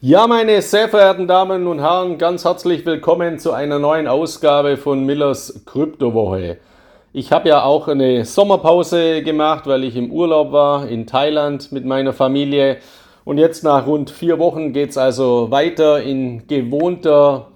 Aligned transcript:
Ja, 0.00 0.28
meine 0.28 0.62
sehr 0.62 0.88
verehrten 0.88 1.26
Damen 1.26 1.66
und 1.66 1.80
Herren, 1.80 2.18
ganz 2.18 2.44
herzlich 2.44 2.86
willkommen 2.86 3.40
zu 3.40 3.50
einer 3.50 3.80
neuen 3.80 4.06
Ausgabe 4.06 4.76
von 4.76 5.04
Millers 5.04 5.62
Kryptowoche. 5.66 6.58
Ich 7.12 7.32
habe 7.32 7.48
ja 7.48 7.64
auch 7.64 7.88
eine 7.88 8.24
Sommerpause 8.24 9.24
gemacht, 9.24 9.66
weil 9.66 9.82
ich 9.82 9.96
im 9.96 10.12
Urlaub 10.12 10.52
war 10.52 10.86
in 10.86 11.08
Thailand 11.08 11.72
mit 11.72 11.84
meiner 11.84 12.12
Familie. 12.12 12.76
Und 13.24 13.38
jetzt 13.38 13.64
nach 13.64 13.88
rund 13.88 14.10
vier 14.10 14.38
Wochen 14.38 14.72
geht 14.72 14.90
es 14.90 14.98
also 14.98 15.50
weiter 15.50 16.00
in 16.00 16.46
gewohnter 16.46 17.48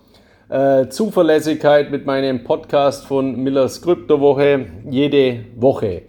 äh, 0.48 0.88
Zuverlässigkeit 0.88 1.93
mit 1.93 2.06
meinem 2.06 2.43
Podcast 2.43 3.06
von 3.06 3.36
Millers 3.36 3.82
Kryptowoche 3.82 4.66
jede 4.90 5.45
Woche. 5.54 6.02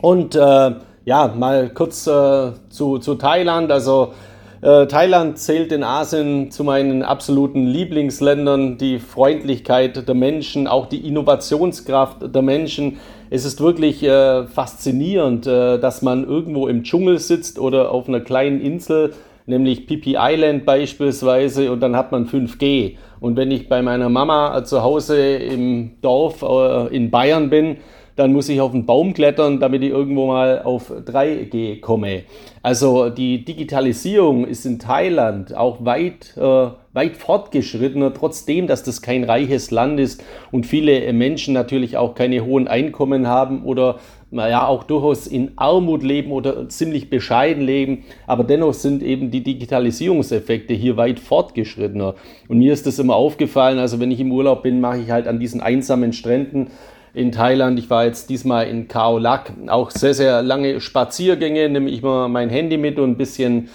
Und 0.00 0.34
äh, 0.34 0.70
ja, 1.04 1.34
mal 1.36 1.68
kurz 1.74 2.06
äh, 2.06 2.52
zu, 2.70 2.96
zu 3.00 3.16
Thailand. 3.16 3.70
Also 3.70 4.14
äh, 4.60 4.86
Thailand 4.86 5.38
zählt 5.38 5.70
in 5.70 5.84
Asien 5.84 6.50
zu 6.50 6.64
meinen 6.64 7.02
absoluten 7.02 7.66
Lieblingsländern. 7.66 8.76
Die 8.76 8.98
Freundlichkeit 8.98 10.08
der 10.08 10.14
Menschen, 10.14 10.66
auch 10.66 10.86
die 10.86 11.06
Innovationskraft 11.06 12.34
der 12.34 12.42
Menschen. 12.42 12.98
Es 13.30 13.44
ist 13.44 13.60
wirklich 13.60 14.02
äh, 14.02 14.46
faszinierend, 14.46 15.46
äh, 15.46 15.78
dass 15.78 16.02
man 16.02 16.26
irgendwo 16.26 16.66
im 16.66 16.82
Dschungel 16.82 17.18
sitzt 17.18 17.58
oder 17.58 17.92
auf 17.92 18.08
einer 18.08 18.20
kleinen 18.20 18.60
Insel, 18.60 19.12
nämlich 19.46 19.86
Pipi 19.86 20.16
Island 20.18 20.64
beispielsweise, 20.64 21.70
und 21.70 21.80
dann 21.80 21.94
hat 21.94 22.10
man 22.10 22.26
5G. 22.26 22.96
Und 23.20 23.36
wenn 23.36 23.50
ich 23.50 23.68
bei 23.68 23.82
meiner 23.82 24.08
Mama 24.08 24.64
zu 24.64 24.82
Hause 24.82 25.36
im 25.36 26.00
Dorf 26.02 26.42
äh, 26.42 26.94
in 26.94 27.10
Bayern 27.10 27.50
bin, 27.50 27.76
dann 28.18 28.32
muss 28.32 28.48
ich 28.48 28.60
auf 28.60 28.74
einen 28.74 28.84
Baum 28.84 29.14
klettern, 29.14 29.60
damit 29.60 29.84
ich 29.84 29.90
irgendwo 29.90 30.26
mal 30.26 30.62
auf 30.62 30.90
3G 30.90 31.80
komme. 31.80 32.24
Also 32.64 33.10
die 33.10 33.44
Digitalisierung 33.44 34.44
ist 34.44 34.66
in 34.66 34.80
Thailand 34.80 35.56
auch 35.56 35.84
weit, 35.84 36.36
äh, 36.36 36.66
weit 36.92 37.16
fortgeschrittener, 37.16 38.12
trotzdem, 38.12 38.66
dass 38.66 38.82
das 38.82 39.02
kein 39.02 39.22
reiches 39.22 39.70
Land 39.70 40.00
ist 40.00 40.24
und 40.50 40.66
viele 40.66 41.12
Menschen 41.12 41.54
natürlich 41.54 41.96
auch 41.96 42.16
keine 42.16 42.44
hohen 42.44 42.66
Einkommen 42.66 43.28
haben 43.28 43.62
oder 43.62 44.00
naja, 44.32 44.66
auch 44.66 44.82
durchaus 44.82 45.28
in 45.28 45.52
Armut 45.56 46.02
leben 46.02 46.32
oder 46.32 46.68
ziemlich 46.68 47.08
bescheiden 47.08 47.62
leben, 47.62 48.04
aber 48.26 48.42
dennoch 48.42 48.74
sind 48.74 49.02
eben 49.02 49.30
die 49.30 49.44
Digitalisierungseffekte 49.44 50.74
hier 50.74 50.96
weit 50.96 51.20
fortgeschrittener. 51.20 52.14
Und 52.48 52.58
mir 52.58 52.72
ist 52.72 52.86
das 52.86 52.98
immer 52.98 53.14
aufgefallen, 53.14 53.78
also 53.78 54.00
wenn 54.00 54.10
ich 54.10 54.18
im 54.18 54.32
Urlaub 54.32 54.64
bin, 54.64 54.80
mache 54.80 54.98
ich 54.98 55.10
halt 55.10 55.28
an 55.28 55.38
diesen 55.38 55.60
einsamen 55.60 56.12
Stränden 56.12 56.68
in 57.14 57.32
Thailand. 57.32 57.78
Ich 57.78 57.90
war 57.90 58.04
jetzt 58.04 58.30
diesmal 58.30 58.68
in 58.68 58.88
Khao 58.88 59.18
Lak. 59.18 59.52
Auch 59.68 59.90
sehr, 59.90 60.14
sehr 60.14 60.42
lange 60.42 60.80
Spaziergänge. 60.80 61.68
Nehme 61.68 61.90
ich 61.90 62.02
mal 62.02 62.28
mein 62.28 62.50
Handy 62.50 62.76
mit 62.76 62.98
und 62.98 63.10
ein 63.10 63.16
bisschen 63.16 63.68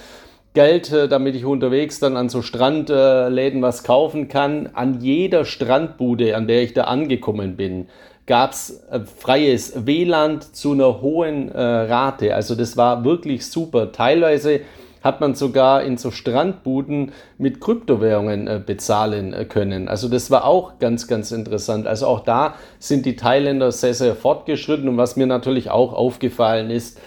Geld, 0.54 0.92
äh, 0.92 1.08
damit 1.08 1.34
ich 1.34 1.44
unterwegs 1.44 1.98
dann 1.98 2.16
an 2.16 2.28
so 2.28 2.40
Strandläden 2.40 3.60
was 3.60 3.82
kaufen 3.82 4.28
kann. 4.28 4.70
An 4.72 5.00
jeder 5.00 5.44
Strandbude, 5.44 6.36
an 6.36 6.46
der 6.46 6.62
ich 6.62 6.74
da 6.74 6.84
angekommen 6.84 7.56
bin, 7.56 7.88
gab 8.26 8.52
es 8.52 8.84
äh, 8.90 9.00
freies 9.00 9.84
WLAN 9.86 10.40
zu 10.52 10.72
einer 10.72 11.00
hohen 11.00 11.50
äh, 11.50 11.60
Rate. 11.60 12.34
Also 12.34 12.54
das 12.54 12.76
war 12.76 13.04
wirklich 13.04 13.46
super. 13.46 13.90
Teilweise 13.90 14.60
hat 15.04 15.20
man 15.20 15.34
sogar 15.34 15.82
in 15.82 15.98
so 15.98 16.10
Strandbuden 16.10 17.12
mit 17.36 17.60
Kryptowährungen 17.60 18.48
äh, 18.48 18.60
bezahlen 18.64 19.34
äh, 19.34 19.44
können. 19.44 19.86
Also 19.86 20.08
das 20.08 20.30
war 20.30 20.46
auch 20.46 20.78
ganz, 20.78 21.06
ganz 21.06 21.30
interessant. 21.30 21.86
Also 21.86 22.06
auch 22.06 22.20
da 22.20 22.54
sind 22.78 23.04
die 23.04 23.14
Thailänder 23.14 23.70
sehr, 23.70 23.92
sehr 23.92 24.16
fortgeschritten. 24.16 24.88
Und 24.88 24.96
was 24.96 25.16
mir 25.16 25.26
natürlich 25.26 25.70
auch 25.70 25.92
aufgefallen 25.92 26.70
ist, 26.70 26.98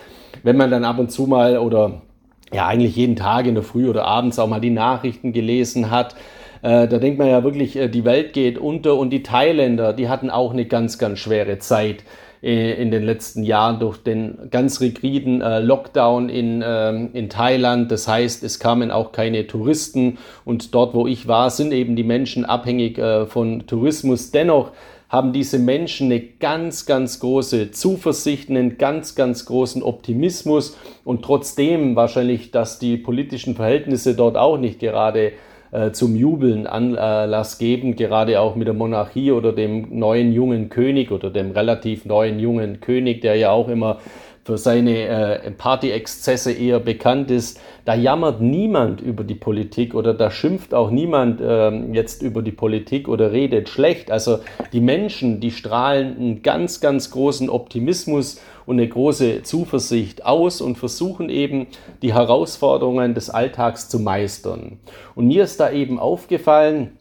wenn 0.44 0.58
man 0.58 0.70
dann 0.70 0.86
ab 0.86 1.00
und 1.00 1.12
zu 1.12 1.24
mal 1.24 1.58
oder 1.58 2.04
ja 2.54 2.68
eigentlich 2.68 2.96
jeden 2.96 3.16
Tag 3.16 3.46
in 3.46 3.56
der 3.56 3.64
Früh 3.64 3.90
oder 3.90 4.06
abends 4.06 4.40
auch 4.40 4.48
mal 4.48 4.62
die 4.62 4.70
Nachrichten 4.70 5.34
gelesen 5.34 5.92
hat, 5.92 6.16
äh, 6.62 6.88
da 6.88 6.98
denkt 6.98 7.20
man 7.20 7.28
ja 7.28 7.44
wirklich, 7.44 7.76
äh, 7.76 7.88
die 7.88 8.06
Welt 8.06 8.34
geht 8.34 8.58
unter 8.58 8.96
und 8.96 9.12
die 9.12 9.24
Thailänder, 9.24 9.94
die 9.94 10.10
hatten 10.10 10.30
auch 10.30 10.52
eine 10.52 10.66
ganz, 10.66 10.98
ganz 10.98 11.20
schwere 11.20 11.60
Zeit. 11.60 12.04
Äh, 12.44 12.74
in 12.74 12.92
den 12.92 13.04
letzten 13.04 13.42
Jahren 13.42 13.80
durch 13.80 13.98
den 13.98 14.50
ganz 14.52 14.80
rigiden 14.80 15.40
Lockdown 15.40 16.30
in, 16.30 16.64
ähm, 16.64 17.10
in 17.14 17.30
Thailand. 17.30 17.92
Das 17.92 18.08
heißt, 18.08 18.44
es 18.44 18.60
kamen 18.60 18.92
auch 18.92 19.12
keine 19.12 19.48
Touristen 19.48 20.20
und 20.46 20.76
dort, 20.76 20.94
wo 20.94 21.08
ich 21.08 21.28
war, 21.28 21.50
sind 21.50 21.72
eben 21.74 21.96
die 21.96 22.04
Menschen 22.04 22.46
abhängig 22.46 23.02
von 23.28 23.66
Tourismus. 23.66 24.30
Dennoch 24.30 24.72
haben 25.10 25.32
diese 25.32 25.58
Menschen 25.58 26.12
eine 26.12 26.20
ganz, 26.20 26.86
ganz 26.86 27.20
große 27.20 27.72
Zuversicht, 27.72 28.50
einen 28.50 28.78
ganz, 28.78 29.16
ganz 29.16 29.46
großen 29.46 29.82
Optimismus 29.82 30.78
und 31.06 31.24
trotzdem 31.24 31.96
wahrscheinlich, 31.96 32.52
dass 32.52 32.78
die 32.80 32.98
politischen 32.98 33.56
Verhältnisse 33.56 34.16
dort 34.16 34.36
auch 34.36 34.58
nicht 34.58 34.80
gerade 34.80 35.32
äh, 35.72 35.92
zum 35.92 36.16
Jubeln 36.16 36.68
Anlass 36.68 37.58
geben, 37.58 37.96
gerade 37.96 38.42
auch 38.42 38.56
mit 38.56 38.68
der 38.68 38.74
Monarchie 38.74 39.32
oder 39.32 39.54
dem 39.54 39.98
neuen 39.98 40.34
jungen 40.34 40.70
König 40.70 41.12
oder 41.12 41.30
dem 41.30 41.52
relativ 41.52 42.06
neuen 42.06 42.40
jungen 42.40 42.82
König, 42.82 43.22
der 43.22 43.36
ja 43.36 43.52
auch 43.52 43.70
immer 43.70 44.00
für 44.48 44.58
seine 44.58 45.08
äh, 45.44 45.52
Party-Exzesse 45.52 46.54
eher 46.54 46.80
bekannt 46.80 47.32
ist. 47.32 47.60
Da 47.84 47.96
jammert 47.96 48.40
niemand 48.40 49.02
über 49.02 49.26
die 49.26 49.36
Politik 49.36 49.94
oder 49.94 50.14
da 50.14 50.32
schimpft 50.32 50.74
auch 50.74 50.90
niemand 50.90 51.42
äh, 51.42 51.70
jetzt 51.92 52.22
über 52.22 52.42
die 52.42 52.54
Politik 52.54 53.10
oder 53.10 53.34
redet 53.34 53.68
schlecht. 53.68 54.10
Also 54.10 54.40
die 54.72 54.80
Menschen, 54.80 55.42
die 55.42 55.52
strahlen 55.52 56.16
einen 56.16 56.42
ganz, 56.44 56.80
ganz 56.80 57.12
großen 57.12 57.50
Optimismus 57.50 58.40
und 58.66 58.80
eine 58.80 58.88
große 58.88 59.44
Zuversicht 59.44 60.26
aus 60.26 60.62
und 60.62 60.78
versuchen 60.78 61.28
eben 61.28 61.68
die 62.02 62.14
Herausforderungen 62.14 63.16
des 63.16 63.30
Alltags 63.30 63.90
zu 63.90 64.00
meistern. 64.00 64.80
Und 65.14 65.28
mir 65.28 65.44
ist 65.44 65.60
da 65.60 65.72
eben 65.72 66.00
aufgefallen, 66.00 66.92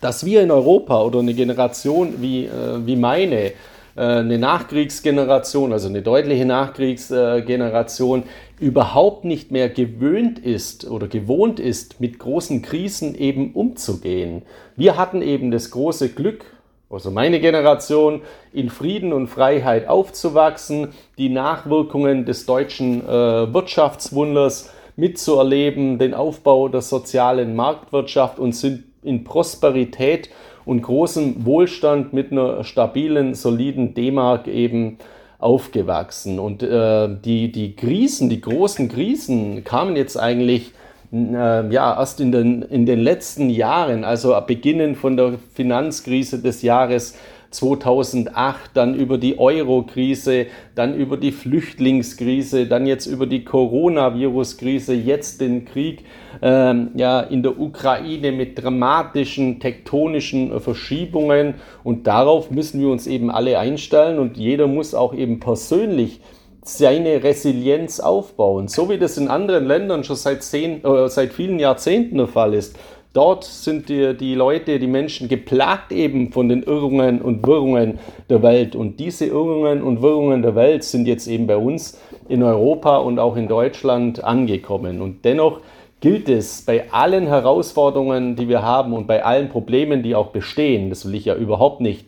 dass 0.00 0.26
wir 0.26 0.42
in 0.42 0.50
Europa 0.50 1.00
oder 1.00 1.20
eine 1.20 1.34
Generation 1.34 2.14
wie, 2.20 2.46
äh, 2.46 2.84
wie 2.84 2.96
meine, 2.96 3.52
eine 4.00 4.38
Nachkriegsgeneration, 4.38 5.72
also 5.72 5.88
eine 5.88 6.02
deutliche 6.02 6.44
Nachkriegsgeneration, 6.44 8.22
überhaupt 8.60 9.24
nicht 9.24 9.50
mehr 9.50 9.68
gewöhnt 9.68 10.38
ist 10.38 10.88
oder 10.88 11.08
gewohnt 11.08 11.60
ist, 11.60 12.00
mit 12.00 12.18
großen 12.18 12.62
Krisen 12.62 13.14
eben 13.14 13.52
umzugehen. 13.52 14.42
Wir 14.76 14.96
hatten 14.96 15.22
eben 15.22 15.50
das 15.50 15.70
große 15.70 16.10
Glück, 16.10 16.44
also 16.90 17.10
meine 17.10 17.40
Generation, 17.40 18.22
in 18.52 18.70
Frieden 18.70 19.12
und 19.12 19.28
Freiheit 19.28 19.88
aufzuwachsen, 19.88 20.88
die 21.18 21.28
Nachwirkungen 21.28 22.24
des 22.24 22.46
deutschen 22.46 23.06
äh, 23.06 23.52
Wirtschaftswunders 23.52 24.72
mitzuerleben, 24.96 25.98
den 25.98 26.14
Aufbau 26.14 26.68
der 26.68 26.82
sozialen 26.82 27.54
Marktwirtschaft 27.54 28.38
und 28.38 28.52
sind 28.52 28.84
in 29.02 29.24
Prosperität 29.24 30.30
und 30.68 30.82
großem 30.82 31.46
Wohlstand 31.46 32.12
mit 32.12 32.30
einer 32.30 32.62
stabilen, 32.62 33.32
soliden 33.34 33.94
D-Mark 33.94 34.48
eben 34.48 34.98
aufgewachsen. 35.38 36.38
Und 36.38 36.62
äh, 36.62 37.08
die, 37.24 37.50
die 37.50 37.74
Krisen, 37.74 38.28
die 38.28 38.42
großen 38.42 38.90
Krisen 38.90 39.64
kamen 39.64 39.96
jetzt 39.96 40.18
eigentlich 40.18 40.72
äh, 41.10 41.72
ja, 41.72 41.98
erst 41.98 42.20
in 42.20 42.32
den, 42.32 42.60
in 42.60 42.84
den 42.84 43.00
letzten 43.00 43.48
Jahren, 43.48 44.04
also 44.04 44.38
beginnend 44.46 44.98
von 44.98 45.16
der 45.16 45.38
Finanzkrise 45.54 46.42
des 46.42 46.60
Jahres 46.60 47.16
2008, 47.50 48.70
dann 48.74 48.94
über 48.94 49.16
die 49.16 49.38
Euro-Krise, 49.38 50.46
dann 50.74 50.94
über 50.94 51.16
die 51.16 51.32
Flüchtlingskrise, 51.32 52.66
dann 52.66 52.86
jetzt 52.86 53.06
über 53.06 53.26
die 53.26 53.44
Coronavirus-Krise, 53.44 54.94
jetzt 54.94 55.40
den 55.40 55.64
Krieg 55.64 56.04
ähm, 56.42 56.90
ja, 56.94 57.20
in 57.20 57.42
der 57.42 57.58
Ukraine 57.58 58.32
mit 58.32 58.62
dramatischen 58.62 59.60
tektonischen 59.60 60.60
Verschiebungen. 60.60 61.54
Und 61.84 62.06
darauf 62.06 62.50
müssen 62.50 62.80
wir 62.80 62.88
uns 62.88 63.06
eben 63.06 63.30
alle 63.30 63.58
einstellen 63.58 64.18
und 64.18 64.36
jeder 64.36 64.66
muss 64.66 64.94
auch 64.94 65.14
eben 65.14 65.40
persönlich 65.40 66.20
seine 66.68 67.22
Resilienz 67.22 67.98
aufbauen. 67.98 68.68
So 68.68 68.90
wie 68.90 68.98
das 68.98 69.16
in 69.16 69.28
anderen 69.28 69.64
Ländern 69.64 70.04
schon 70.04 70.16
seit, 70.16 70.42
zehn, 70.42 70.84
äh, 70.84 71.08
seit 71.08 71.32
vielen 71.32 71.58
Jahrzehnten 71.58 72.18
der 72.18 72.26
Fall 72.26 72.52
ist. 72.52 72.76
Dort 73.14 73.44
sind 73.44 73.88
die, 73.88 74.16
die 74.16 74.34
Leute, 74.34 74.78
die 74.78 74.86
Menschen 74.86 75.28
geplagt 75.28 75.92
eben 75.92 76.30
von 76.30 76.48
den 76.48 76.62
Irrungen 76.62 77.22
und 77.22 77.46
Wirrungen 77.46 77.98
der 78.28 78.42
Welt. 78.42 78.76
Und 78.76 79.00
diese 79.00 79.26
Irrungen 79.26 79.82
und 79.82 80.02
Wirrungen 80.02 80.42
der 80.42 80.54
Welt 80.54 80.84
sind 80.84 81.06
jetzt 81.06 81.26
eben 81.26 81.46
bei 81.46 81.56
uns 81.56 81.98
in 82.28 82.42
Europa 82.42 82.98
und 82.98 83.18
auch 83.18 83.36
in 83.36 83.48
Deutschland 83.48 84.22
angekommen. 84.22 85.00
Und 85.00 85.24
dennoch 85.24 85.60
gilt 86.00 86.28
es 86.28 86.62
bei 86.62 86.92
allen 86.92 87.26
Herausforderungen, 87.26 88.36
die 88.36 88.48
wir 88.48 88.62
haben 88.62 88.92
und 88.92 89.06
bei 89.06 89.24
allen 89.24 89.48
Problemen, 89.48 90.02
die 90.02 90.14
auch 90.14 90.28
bestehen, 90.28 90.90
das 90.90 91.06
will 91.06 91.14
ich 91.14 91.24
ja 91.24 91.34
überhaupt 91.34 91.80
nicht 91.80 92.06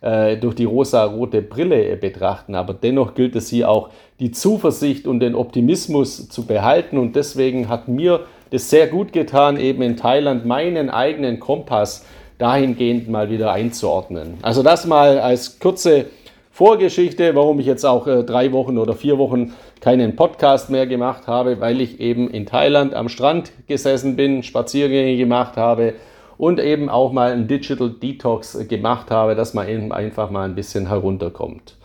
äh, 0.00 0.36
durch 0.36 0.54
die 0.54 0.64
rosa-rote 0.64 1.42
Brille 1.42 1.96
betrachten, 1.96 2.54
aber 2.54 2.74
dennoch 2.74 3.14
gilt 3.14 3.36
es 3.36 3.48
hier 3.48 3.68
auch 3.68 3.90
die 4.18 4.32
Zuversicht 4.32 5.06
und 5.06 5.20
den 5.20 5.34
Optimismus 5.34 6.28
zu 6.28 6.46
behalten 6.46 6.98
und 6.98 7.14
deswegen 7.14 7.68
hat 7.68 7.86
mir 7.86 8.20
das 8.50 8.70
sehr 8.70 8.86
gut 8.86 9.12
getan, 9.12 9.58
eben 9.58 9.82
in 9.82 9.96
Thailand 9.96 10.46
meinen 10.46 10.90
eigenen 10.90 11.40
Kompass 11.40 12.04
dahingehend 12.38 13.08
mal 13.08 13.30
wieder 13.30 13.52
einzuordnen. 13.52 14.34
Also 14.42 14.62
das 14.62 14.86
mal 14.86 15.18
als 15.18 15.58
kurze 15.58 16.06
Vorgeschichte, 16.52 17.34
warum 17.36 17.60
ich 17.60 17.66
jetzt 17.66 17.84
auch 17.84 18.06
äh, 18.06 18.24
drei 18.24 18.50
Wochen 18.52 18.78
oder 18.78 18.94
vier 18.94 19.16
Wochen 19.18 19.54
keinen 19.80 20.16
Podcast 20.16 20.70
mehr 20.70 20.86
gemacht 20.86 21.26
habe, 21.28 21.60
weil 21.60 21.80
ich 21.80 22.00
eben 22.00 22.28
in 22.28 22.46
Thailand 22.46 22.94
am 22.94 23.08
Strand 23.08 23.52
gesessen 23.68 24.16
bin, 24.16 24.42
Spaziergänge 24.42 25.16
gemacht 25.16 25.56
habe 25.56 25.94
und 26.36 26.58
eben 26.58 26.88
auch 26.88 27.12
mal 27.12 27.32
einen 27.32 27.46
Digital 27.46 27.90
Detox 27.90 28.58
gemacht 28.68 29.10
habe, 29.10 29.34
dass 29.34 29.54
man 29.54 29.68
eben 29.68 29.92
einfach 29.92 30.30
mal 30.30 30.44
ein 30.44 30.54
bisschen 30.54 30.88
herunterkommt. 30.88 31.76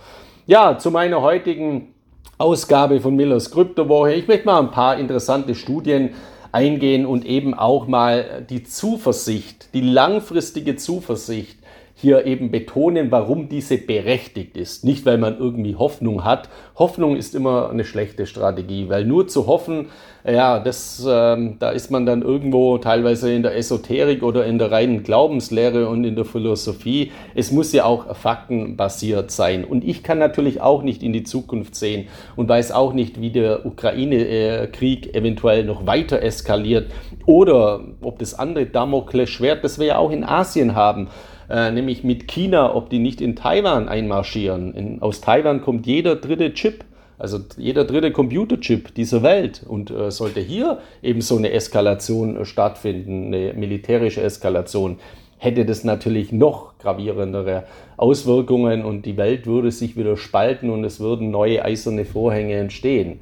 Ja, 0.48 0.78
zu 0.78 0.92
meiner 0.92 1.22
heutigen 1.22 1.94
Ausgabe 2.38 3.00
von 3.00 3.16
Millers 3.16 3.52
Kryptowoche. 3.52 4.14
Ich 4.14 4.28
möchte 4.28 4.46
mal 4.46 4.60
ein 4.60 4.72
paar 4.72 4.98
interessante 4.98 5.56
Studien 5.56 6.16
eingehen 6.54 7.06
und 7.06 7.26
eben 7.26 7.54
auch 7.54 7.88
mal 7.88 8.46
die 8.50 8.64
Zuversicht, 8.64 9.70
die 9.74 9.82
langfristige 9.82 10.76
Zuversicht 10.76 11.58
hier 12.04 12.26
eben 12.26 12.52
betonen, 12.52 13.12
warum 13.12 13.48
diese 13.48 13.78
berechtigt 13.78 14.58
ist. 14.58 14.84
Nicht, 14.84 15.06
weil 15.06 15.18
man 15.18 15.40
irgendwie 15.40 15.76
Hoffnung 15.76 16.26
hat. 16.26 16.50
Hoffnung 16.76 17.16
ist 17.16 17.34
immer 17.34 17.70
eine 17.70 17.86
schlechte 17.86 18.28
Strategie, 18.28 18.90
weil 18.90 19.06
nur 19.06 19.30
zu 19.30 19.48
hoffen, 19.48 19.88
ja, 20.26 20.60
das, 20.60 21.06
ähm, 21.10 21.58
da 21.60 21.70
ist 21.72 21.92
man 21.92 22.06
dann 22.06 22.22
irgendwo 22.22 22.78
teilweise 22.78 23.34
in 23.34 23.42
der 23.42 23.56
Esoterik 23.56 24.22
oder 24.22 24.46
in 24.46 24.58
der 24.58 24.72
reinen 24.72 25.04
Glaubenslehre 25.04 25.88
und 25.88 26.04
in 26.04 26.16
der 26.16 26.26
Philosophie. 26.26 27.12
Es 27.36 27.52
muss 27.52 27.72
ja 27.72 27.86
auch 27.86 28.16
faktenbasiert 28.16 29.32
sein. 29.32 29.64
Und 29.64 29.84
ich 29.86 30.04
kann 30.04 30.20
natürlich 30.20 30.60
auch 30.60 30.84
nicht 30.84 31.04
in 31.04 31.14
die 31.14 31.24
Zukunft 31.24 31.76
sehen 31.76 32.08
und 32.36 32.50
weiß 32.50 32.74
auch 32.74 32.94
nicht, 32.94 33.22
wie 33.22 33.32
der 33.32 33.66
Ukraine-Krieg 33.66 35.16
eventuell 35.16 35.64
noch 35.64 35.88
weiter 35.88 36.22
eskaliert 36.22 36.92
oder 37.26 37.82
ob 38.02 38.20
das 38.20 38.34
andere 38.38 38.66
Damoklesschwert, 38.66 39.64
das 39.64 39.80
wir 39.80 39.88
ja 39.88 39.98
auch 39.98 40.12
in 40.12 40.24
Asien 40.24 40.76
haben, 40.76 41.08
äh, 41.50 41.72
nämlich 41.72 42.04
mit 42.04 42.28
China, 42.28 42.76
ob 42.76 42.90
die 42.90 43.00
nicht 43.00 43.22
in 43.22 43.36
Taiwan 43.36 43.90
einmarschieren. 43.90 44.74
In, 44.74 45.02
aus 45.02 45.22
Taiwan 45.22 45.62
kommt 45.62 45.86
jeder 45.86 46.16
dritte 46.16 46.54
Chip, 46.54 46.86
also 47.18 47.40
jeder 47.58 47.86
dritte 47.86 48.12
Computerchip 48.12 48.94
dieser 48.96 49.24
Welt. 49.24 49.64
Und 49.68 49.92
äh, 49.92 50.12
sollte 50.12 50.40
hier 50.40 50.80
eben 51.02 51.22
so 51.22 51.38
eine 51.38 51.52
Eskalation 51.52 52.38
äh, 52.38 52.46
stattfinden, 52.46 53.28
eine 53.28 53.54
militärische 53.54 54.22
Eskalation, 54.22 54.98
hätte 55.38 55.66
das 55.66 55.84
natürlich 55.84 56.32
noch 56.32 56.78
gravierendere 56.80 57.64
Auswirkungen 57.98 58.86
und 58.86 59.06
die 59.06 59.18
Welt 59.18 59.46
würde 59.46 59.72
sich 59.72 59.98
wieder 59.98 60.16
spalten 60.16 60.70
und 60.70 60.86
es 60.86 61.02
würden 61.02 61.32
neue 61.32 61.66
eiserne 61.66 62.06
Vorhänge 62.06 62.56
entstehen. 62.56 63.20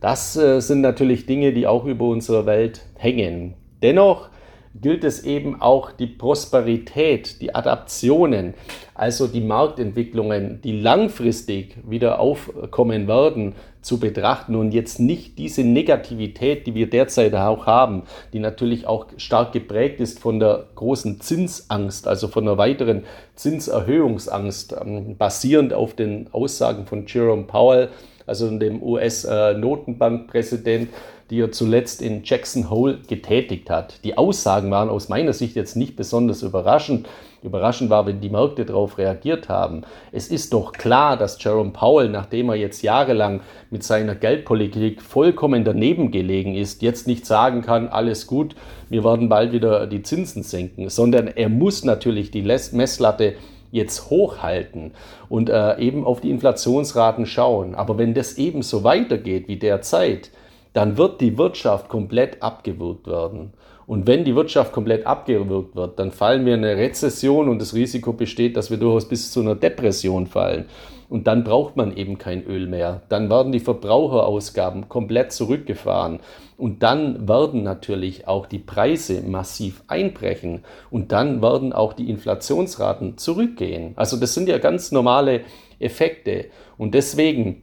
Das 0.00 0.36
äh, 0.36 0.60
sind 0.60 0.80
natürlich 0.80 1.26
Dinge, 1.26 1.52
die 1.52 1.66
auch 1.66 1.84
über 1.84 2.06
unsere 2.06 2.46
Welt 2.46 2.80
hängen. 2.96 3.54
Dennoch 3.82 4.30
gilt 4.74 5.04
es 5.04 5.24
eben 5.24 5.60
auch 5.60 5.92
die 5.92 6.06
Prosperität, 6.06 7.40
die 7.40 7.54
Adaptionen, 7.54 8.54
also 8.94 9.26
die 9.26 9.40
Marktentwicklungen, 9.40 10.60
die 10.62 10.80
langfristig 10.80 11.76
wieder 11.88 12.20
aufkommen 12.20 13.08
werden, 13.08 13.54
zu 13.82 13.98
betrachten 13.98 14.54
und 14.56 14.72
jetzt 14.72 15.00
nicht 15.00 15.38
diese 15.38 15.64
Negativität, 15.64 16.66
die 16.66 16.74
wir 16.74 16.90
derzeit 16.90 17.34
auch 17.34 17.64
haben, 17.66 18.02
die 18.34 18.38
natürlich 18.38 18.86
auch 18.86 19.06
stark 19.16 19.52
geprägt 19.52 20.00
ist 20.00 20.20
von 20.20 20.38
der 20.38 20.66
großen 20.74 21.18
Zinsangst, 21.20 22.06
also 22.06 22.28
von 22.28 22.46
einer 22.46 22.58
weiteren 22.58 23.04
Zinserhöhungsangst, 23.36 24.76
ähm, 24.78 25.16
basierend 25.16 25.72
auf 25.72 25.94
den 25.94 26.28
Aussagen 26.32 26.84
von 26.86 27.06
Jerome 27.06 27.44
Powell, 27.44 27.88
also 28.26 28.50
dem 28.58 28.82
US-Notenbankpräsident, 28.82 30.90
die 31.30 31.40
er 31.40 31.52
zuletzt 31.52 32.02
in 32.02 32.22
Jackson 32.24 32.70
Hole 32.70 32.98
getätigt 33.08 33.70
hat. 33.70 34.04
Die 34.04 34.18
Aussagen 34.18 34.70
waren 34.70 34.90
aus 34.90 35.08
meiner 35.08 35.32
Sicht 35.32 35.56
jetzt 35.56 35.76
nicht 35.76 35.96
besonders 35.96 36.42
überraschend. 36.42 37.08
Überraschend 37.42 37.88
war, 37.88 38.04
wenn 38.04 38.20
die 38.20 38.28
Märkte 38.28 38.66
darauf 38.66 38.98
reagiert 38.98 39.48
haben. 39.48 39.82
Es 40.12 40.28
ist 40.28 40.52
doch 40.52 40.72
klar, 40.72 41.16
dass 41.16 41.42
Jerome 41.42 41.70
Powell, 41.70 42.10
nachdem 42.10 42.50
er 42.50 42.56
jetzt 42.56 42.82
jahrelang 42.82 43.40
mit 43.70 43.82
seiner 43.82 44.14
Geldpolitik 44.14 45.00
vollkommen 45.00 45.64
daneben 45.64 46.10
gelegen 46.10 46.54
ist, 46.54 46.82
jetzt 46.82 47.06
nicht 47.06 47.24
sagen 47.24 47.62
kann, 47.62 47.88
alles 47.88 48.26
gut, 48.26 48.54
wir 48.90 49.04
werden 49.04 49.30
bald 49.30 49.52
wieder 49.52 49.86
die 49.86 50.02
Zinsen 50.02 50.42
senken, 50.42 50.90
sondern 50.90 51.28
er 51.28 51.48
muss 51.48 51.84
natürlich 51.84 52.30
die 52.30 52.42
Messlatte 52.42 53.36
jetzt 53.70 54.10
hochhalten 54.10 54.92
und 55.28 55.48
äh, 55.48 55.78
eben 55.78 56.04
auf 56.04 56.20
die 56.20 56.30
Inflationsraten 56.30 57.24
schauen. 57.24 57.74
Aber 57.74 57.98
wenn 57.98 58.14
das 58.14 58.36
eben 58.36 58.62
so 58.62 58.84
weitergeht 58.84 59.48
wie 59.48 59.58
derzeit, 59.58 60.30
dann 60.72 60.96
wird 60.96 61.20
die 61.20 61.36
Wirtschaft 61.36 61.88
komplett 61.88 62.42
abgewürgt 62.42 63.06
werden. 63.06 63.52
Und 63.86 64.06
wenn 64.06 64.24
die 64.24 64.36
Wirtschaft 64.36 64.72
komplett 64.72 65.04
abgewürgt 65.04 65.74
wird, 65.74 65.98
dann 65.98 66.12
fallen 66.12 66.46
wir 66.46 66.54
in 66.54 66.64
eine 66.64 66.76
Rezession 66.76 67.48
und 67.48 67.60
das 67.60 67.74
Risiko 67.74 68.12
besteht, 68.12 68.56
dass 68.56 68.70
wir 68.70 68.76
durchaus 68.76 69.08
bis 69.08 69.32
zu 69.32 69.40
einer 69.40 69.56
Depression 69.56 70.28
fallen. 70.28 70.66
Und 71.08 71.26
dann 71.26 71.42
braucht 71.42 71.76
man 71.76 71.96
eben 71.96 72.18
kein 72.18 72.46
Öl 72.46 72.68
mehr. 72.68 73.02
Dann 73.08 73.28
werden 73.28 73.50
die 73.50 73.58
Verbraucherausgaben 73.58 74.88
komplett 74.88 75.32
zurückgefahren. 75.32 76.20
Und 76.56 76.84
dann 76.84 77.28
werden 77.28 77.64
natürlich 77.64 78.28
auch 78.28 78.46
die 78.46 78.60
Preise 78.60 79.22
massiv 79.22 79.82
einbrechen. 79.88 80.62
Und 80.88 81.10
dann 81.10 81.42
werden 81.42 81.72
auch 81.72 81.94
die 81.94 82.08
Inflationsraten 82.08 83.18
zurückgehen. 83.18 83.94
Also 83.96 84.16
das 84.16 84.34
sind 84.34 84.48
ja 84.48 84.58
ganz 84.58 84.92
normale 84.92 85.40
Effekte. 85.80 86.46
Und 86.78 86.94
deswegen 86.94 87.62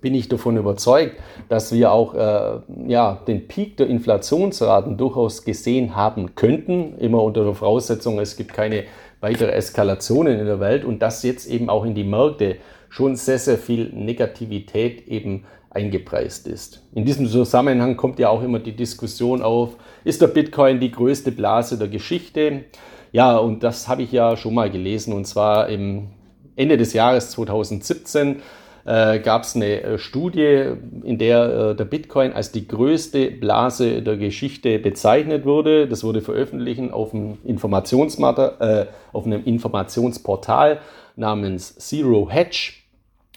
bin 0.00 0.14
ich 0.14 0.28
davon 0.28 0.56
überzeugt, 0.56 1.16
dass 1.48 1.72
wir 1.72 1.92
auch 1.92 2.14
äh, 2.14 2.60
ja, 2.86 3.20
den 3.26 3.48
Peak 3.48 3.76
der 3.76 3.88
Inflationsraten 3.88 4.96
durchaus 4.96 5.44
gesehen 5.44 5.96
haben 5.96 6.34
könnten, 6.34 6.96
immer 6.98 7.22
unter 7.22 7.44
der 7.44 7.54
Voraussetzung, 7.54 8.18
es 8.18 8.36
gibt 8.36 8.52
keine 8.52 8.84
weitere 9.20 9.52
Eskalationen 9.52 10.38
in 10.38 10.46
der 10.46 10.60
Welt 10.60 10.84
und 10.84 11.00
dass 11.00 11.22
jetzt 11.22 11.48
eben 11.48 11.68
auch 11.68 11.84
in 11.84 11.94
die 11.94 12.04
Märkte 12.04 12.56
schon 12.88 13.16
sehr, 13.16 13.38
sehr 13.38 13.58
viel 13.58 13.90
Negativität 13.92 15.08
eben 15.08 15.44
eingepreist 15.70 16.46
ist. 16.46 16.82
In 16.94 17.04
diesem 17.04 17.26
Zusammenhang 17.26 17.96
kommt 17.96 18.18
ja 18.18 18.30
auch 18.30 18.42
immer 18.42 18.58
die 18.58 18.74
Diskussion 18.76 19.42
auf, 19.42 19.76
ist 20.04 20.22
der 20.22 20.28
Bitcoin 20.28 20.80
die 20.80 20.90
größte 20.90 21.32
Blase 21.32 21.78
der 21.78 21.88
Geschichte? 21.88 22.64
Ja, 23.12 23.36
und 23.36 23.62
das 23.62 23.88
habe 23.88 24.02
ich 24.02 24.12
ja 24.12 24.36
schon 24.36 24.54
mal 24.54 24.70
gelesen 24.70 25.12
und 25.12 25.26
zwar 25.26 25.68
im 25.68 26.08
Ende 26.56 26.76
des 26.76 26.92
Jahres 26.92 27.30
2017 27.30 28.42
äh, 28.88 29.20
gab 29.20 29.42
es 29.42 29.54
eine 29.54 29.82
äh, 29.82 29.98
Studie, 29.98 30.72
in 31.02 31.18
der 31.18 31.72
äh, 31.72 31.76
der 31.76 31.84
Bitcoin 31.84 32.32
als 32.32 32.52
die 32.52 32.66
größte 32.66 33.30
Blase 33.30 34.00
der 34.00 34.16
Geschichte 34.16 34.78
bezeichnet 34.78 35.44
wurde. 35.44 35.86
Das 35.86 36.04
wurde 36.04 36.22
veröffentlicht 36.22 36.80
auf 36.92 37.12
einem, 37.12 37.36
äh, 37.44 38.86
auf 39.12 39.26
einem 39.26 39.44
Informationsportal 39.44 40.80
namens 41.16 41.76
Zero 41.76 42.30
Hedge. 42.30 42.72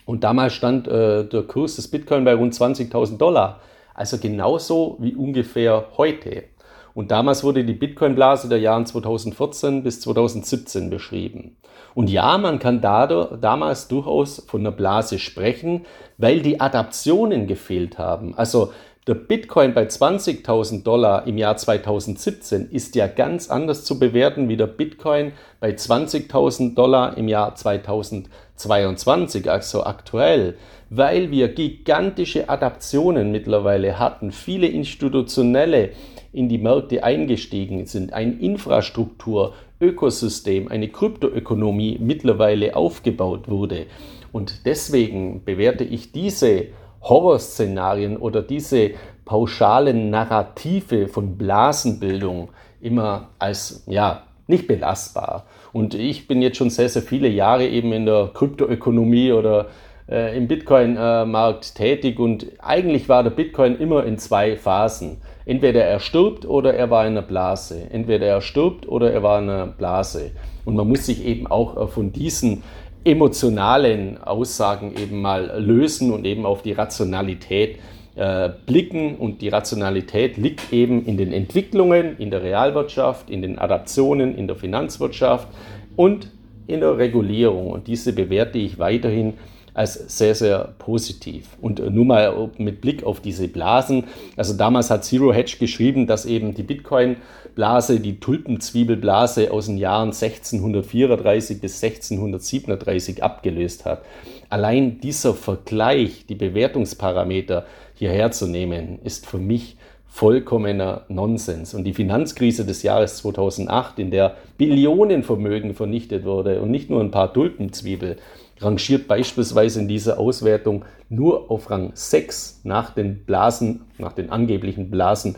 Und 0.05 0.23
damals 0.23 0.53
stand 0.53 0.87
äh, 0.87 1.25
der 1.25 1.43
Kurs 1.43 1.75
des 1.75 1.89
Bitcoin 1.89 2.23
bei 2.23 2.33
rund 2.33 2.53
20.000 2.53 3.17
Dollar. 3.17 3.59
Also 3.93 4.19
genauso 4.19 4.95
wie 4.99 5.15
ungefähr 5.15 5.87
heute. 5.97 6.45
Und 6.93 7.11
damals 7.11 7.43
wurde 7.43 7.63
die 7.63 7.73
Bitcoin-Blase 7.73 8.49
der 8.49 8.59
Jahren 8.59 8.85
2014 8.85 9.83
bis 9.83 10.01
2017 10.01 10.89
beschrieben. 10.89 11.57
Und 11.93 12.09
ja, 12.09 12.37
man 12.37 12.59
kann 12.59 12.81
dadurch, 12.81 13.39
damals 13.39 13.87
durchaus 13.87 14.43
von 14.47 14.61
einer 14.61 14.71
Blase 14.71 15.19
sprechen, 15.19 15.85
weil 16.17 16.41
die 16.41 16.59
Adaptionen 16.59 17.47
gefehlt 17.47 17.97
haben. 17.97 18.33
Also 18.35 18.71
der 19.07 19.15
Bitcoin 19.15 19.73
bei 19.73 19.85
20.000 19.85 20.83
Dollar 20.83 21.25
im 21.25 21.39
Jahr 21.39 21.57
2017 21.57 22.69
ist 22.69 22.93
ja 22.95 23.07
ganz 23.07 23.49
anders 23.49 23.83
zu 23.83 23.97
bewerten 23.97 24.47
wie 24.47 24.57
der 24.57 24.67
Bitcoin 24.67 25.31
bei 25.59 25.71
20.000 25.71 26.75
Dollar 26.75 27.17
im 27.17 27.27
Jahr 27.27 27.55
2022, 27.55 29.49
also 29.49 29.85
aktuell, 29.85 30.55
weil 30.91 31.31
wir 31.31 31.47
gigantische 31.47 32.47
Adaptionen 32.47 33.31
mittlerweile 33.31 33.97
hatten, 33.97 34.31
viele 34.31 34.67
institutionelle 34.67 35.93
in 36.33 36.49
die 36.49 36.57
Märkte 36.57 37.03
eingestiegen 37.03 37.85
sind, 37.85 38.13
ein 38.13 38.39
Infrastruktur, 38.39 39.53
Ökosystem, 39.79 40.67
eine 40.67 40.87
Kryptoökonomie 40.89 41.97
mittlerweile 41.99 42.75
aufgebaut 42.75 43.49
wurde. 43.49 43.87
Und 44.31 44.65
deswegen 44.65 45.43
bewerte 45.43 45.83
ich 45.83 46.11
diese 46.11 46.67
Horrorszenarien 47.01 48.17
oder 48.17 48.41
diese 48.41 48.91
pauschalen 49.25 50.09
Narrative 50.09 51.07
von 51.07 51.37
Blasenbildung 51.37 52.49
immer 52.79 53.29
als 53.39 53.83
ja 53.87 54.23
nicht 54.47 54.67
belastbar. 54.67 55.45
Und 55.73 55.95
ich 55.95 56.27
bin 56.27 56.41
jetzt 56.41 56.57
schon 56.57 56.69
sehr, 56.69 56.89
sehr 56.89 57.01
viele 57.01 57.27
Jahre 57.27 57.67
eben 57.67 57.91
in 57.93 58.05
der 58.05 58.29
Kryptoökonomie 58.33 59.31
oder 59.31 59.67
äh, 60.09 60.37
im 60.37 60.47
Bitcoin-Markt 60.47 61.75
tätig 61.75 62.19
und 62.19 62.47
eigentlich 62.59 63.07
war 63.09 63.23
der 63.23 63.31
Bitcoin 63.31 63.77
immer 63.77 64.03
in 64.05 64.17
zwei 64.17 64.57
Phasen. 64.57 65.21
Entweder 65.45 65.83
er 65.83 65.99
stirbt 65.99 66.45
oder 66.45 66.73
er 66.73 66.89
war 66.89 67.05
in 67.05 67.13
einer 67.13 67.21
Blase. 67.21 67.87
Entweder 67.91 68.27
er 68.27 68.41
stirbt 68.41 68.87
oder 68.87 69.11
er 69.11 69.23
war 69.23 69.39
in 69.39 69.49
einer 69.49 69.67
Blase. 69.67 70.31
Und 70.65 70.75
man 70.75 70.87
muss 70.87 71.05
sich 71.05 71.25
eben 71.25 71.47
auch 71.47 71.77
äh, 71.77 71.87
von 71.87 72.11
diesen 72.11 72.63
emotionalen 73.03 74.21
Aussagen 74.21 74.93
eben 74.95 75.21
mal 75.21 75.59
lösen 75.59 76.11
und 76.11 76.25
eben 76.25 76.45
auf 76.45 76.61
die 76.61 76.73
Rationalität 76.73 77.79
äh, 78.15 78.49
blicken. 78.65 79.15
Und 79.15 79.41
die 79.41 79.49
Rationalität 79.49 80.37
liegt 80.37 80.71
eben 80.71 81.05
in 81.05 81.17
den 81.17 81.33
Entwicklungen 81.33 82.17
in 82.19 82.29
der 82.29 82.43
Realwirtschaft, 82.43 83.29
in 83.29 83.41
den 83.41 83.57
Adaptionen 83.57 84.37
in 84.37 84.47
der 84.47 84.55
Finanzwirtschaft 84.55 85.47
und 85.95 86.29
in 86.67 86.81
der 86.81 86.97
Regulierung. 86.97 87.71
Und 87.71 87.87
diese 87.87 88.13
bewerte 88.13 88.59
ich 88.59 88.77
weiterhin 88.77 89.33
als 89.73 89.93
sehr, 90.17 90.35
sehr 90.35 90.73
positiv. 90.79 91.47
Und 91.61 91.79
nur 91.93 92.05
mal 92.05 92.49
mit 92.57 92.81
Blick 92.81 93.03
auf 93.03 93.21
diese 93.21 93.47
Blasen. 93.47 94.05
Also 94.35 94.53
damals 94.53 94.89
hat 94.89 95.05
Zero 95.05 95.33
Hedge 95.33 95.57
geschrieben, 95.59 96.07
dass 96.07 96.25
eben 96.25 96.53
die 96.53 96.63
Bitcoin-Blase, 96.63 97.99
die 97.99 98.19
Tulpenzwiebelblase 98.19 99.51
aus 99.51 99.67
den 99.67 99.77
Jahren 99.77 100.09
1634 100.09 101.61
bis 101.61 101.81
1637 101.81 103.23
abgelöst 103.23 103.85
hat. 103.85 104.03
Allein 104.49 104.99
dieser 104.99 105.33
Vergleich, 105.33 106.25
die 106.27 106.35
Bewertungsparameter 106.35 107.65
hierher 107.95 108.31
zu 108.31 108.47
nehmen, 108.47 108.99
ist 109.03 109.25
für 109.25 109.37
mich 109.37 109.77
vollkommener 110.11 111.05
Nonsens. 111.07 111.73
Und 111.73 111.85
die 111.85 111.93
Finanzkrise 111.93 112.65
des 112.65 112.83
Jahres 112.83 113.17
2008, 113.17 113.97
in 113.99 114.11
der 114.11 114.35
Billionenvermögen 114.57 115.73
vernichtet 115.73 116.25
wurde 116.25 116.61
und 116.61 116.69
nicht 116.69 116.89
nur 116.89 116.99
ein 116.99 117.11
paar 117.11 117.31
Tulpenzwiebel, 117.31 118.17
rangiert 118.61 119.07
beispielsweise 119.07 119.79
in 119.79 119.87
dieser 119.87 120.19
Auswertung 120.19 120.85
nur 121.09 121.51
auf 121.51 121.69
Rang 121.69 121.91
6 121.93 122.61
nach 122.63 122.91
den 122.91 123.25
Blasen, 123.25 123.81
nach 123.97 124.13
den 124.13 124.29
angeblichen 124.29 124.89
Blasen. 124.89 125.35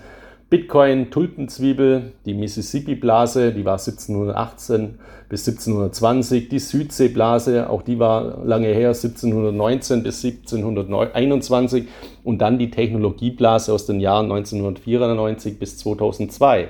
Bitcoin, 0.49 1.09
Tulpenzwiebel, 1.09 2.11
die 2.25 2.35
Mississippi-Blase, 2.35 3.53
die 3.53 3.65
war 3.65 3.79
1718 3.79 4.99
bis 5.27 5.47
1720, 5.47 6.47
die 6.47 6.59
Südseeblase, 6.59 7.71
auch 7.71 7.81
die 7.81 7.97
war 7.97 8.45
lange 8.45 8.67
her, 8.67 8.89
1719 8.89 10.03
bis 10.03 10.23
1721 10.23 11.87
und 12.23 12.37
dann 12.37 12.59
die 12.59 12.69
Technologieblase 12.69 13.73
aus 13.73 13.87
den 13.87 13.99
Jahren 13.99 14.25
1994 14.31 15.57
bis 15.57 15.79
2002. 15.79 16.69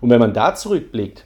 Und 0.00 0.10
wenn 0.10 0.20
man 0.20 0.32
da 0.32 0.54
zurückblickt, 0.54 1.24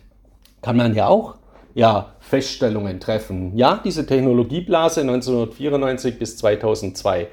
kann 0.62 0.78
man 0.78 0.94
ja 0.94 1.06
auch 1.06 1.34
ja, 1.74 2.14
Feststellungen 2.20 3.00
treffen. 3.00 3.56
Ja, 3.56 3.80
diese 3.84 4.06
Technologieblase 4.06 5.02
1994 5.02 6.18
bis 6.18 6.36
2002 6.36 7.28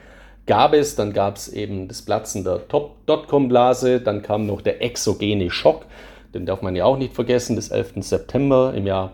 gab 0.45 0.73
es, 0.73 0.95
dann 0.95 1.13
gab 1.13 1.35
es 1.35 1.49
eben 1.49 1.87
das 1.87 2.01
Platzen 2.01 2.43
der 2.43 2.61
Dotcom-Blase, 3.05 3.99
dann 4.01 4.21
kam 4.21 4.45
noch 4.45 4.61
der 4.61 4.81
exogene 4.81 5.49
Schock, 5.49 5.85
den 6.33 6.45
darf 6.45 6.61
man 6.61 6.75
ja 6.75 6.85
auch 6.85 6.97
nicht 6.97 7.13
vergessen, 7.13 7.55
des 7.55 7.69
11. 7.69 7.95
September 8.01 8.73
im 8.75 8.87
Jahr 8.87 9.13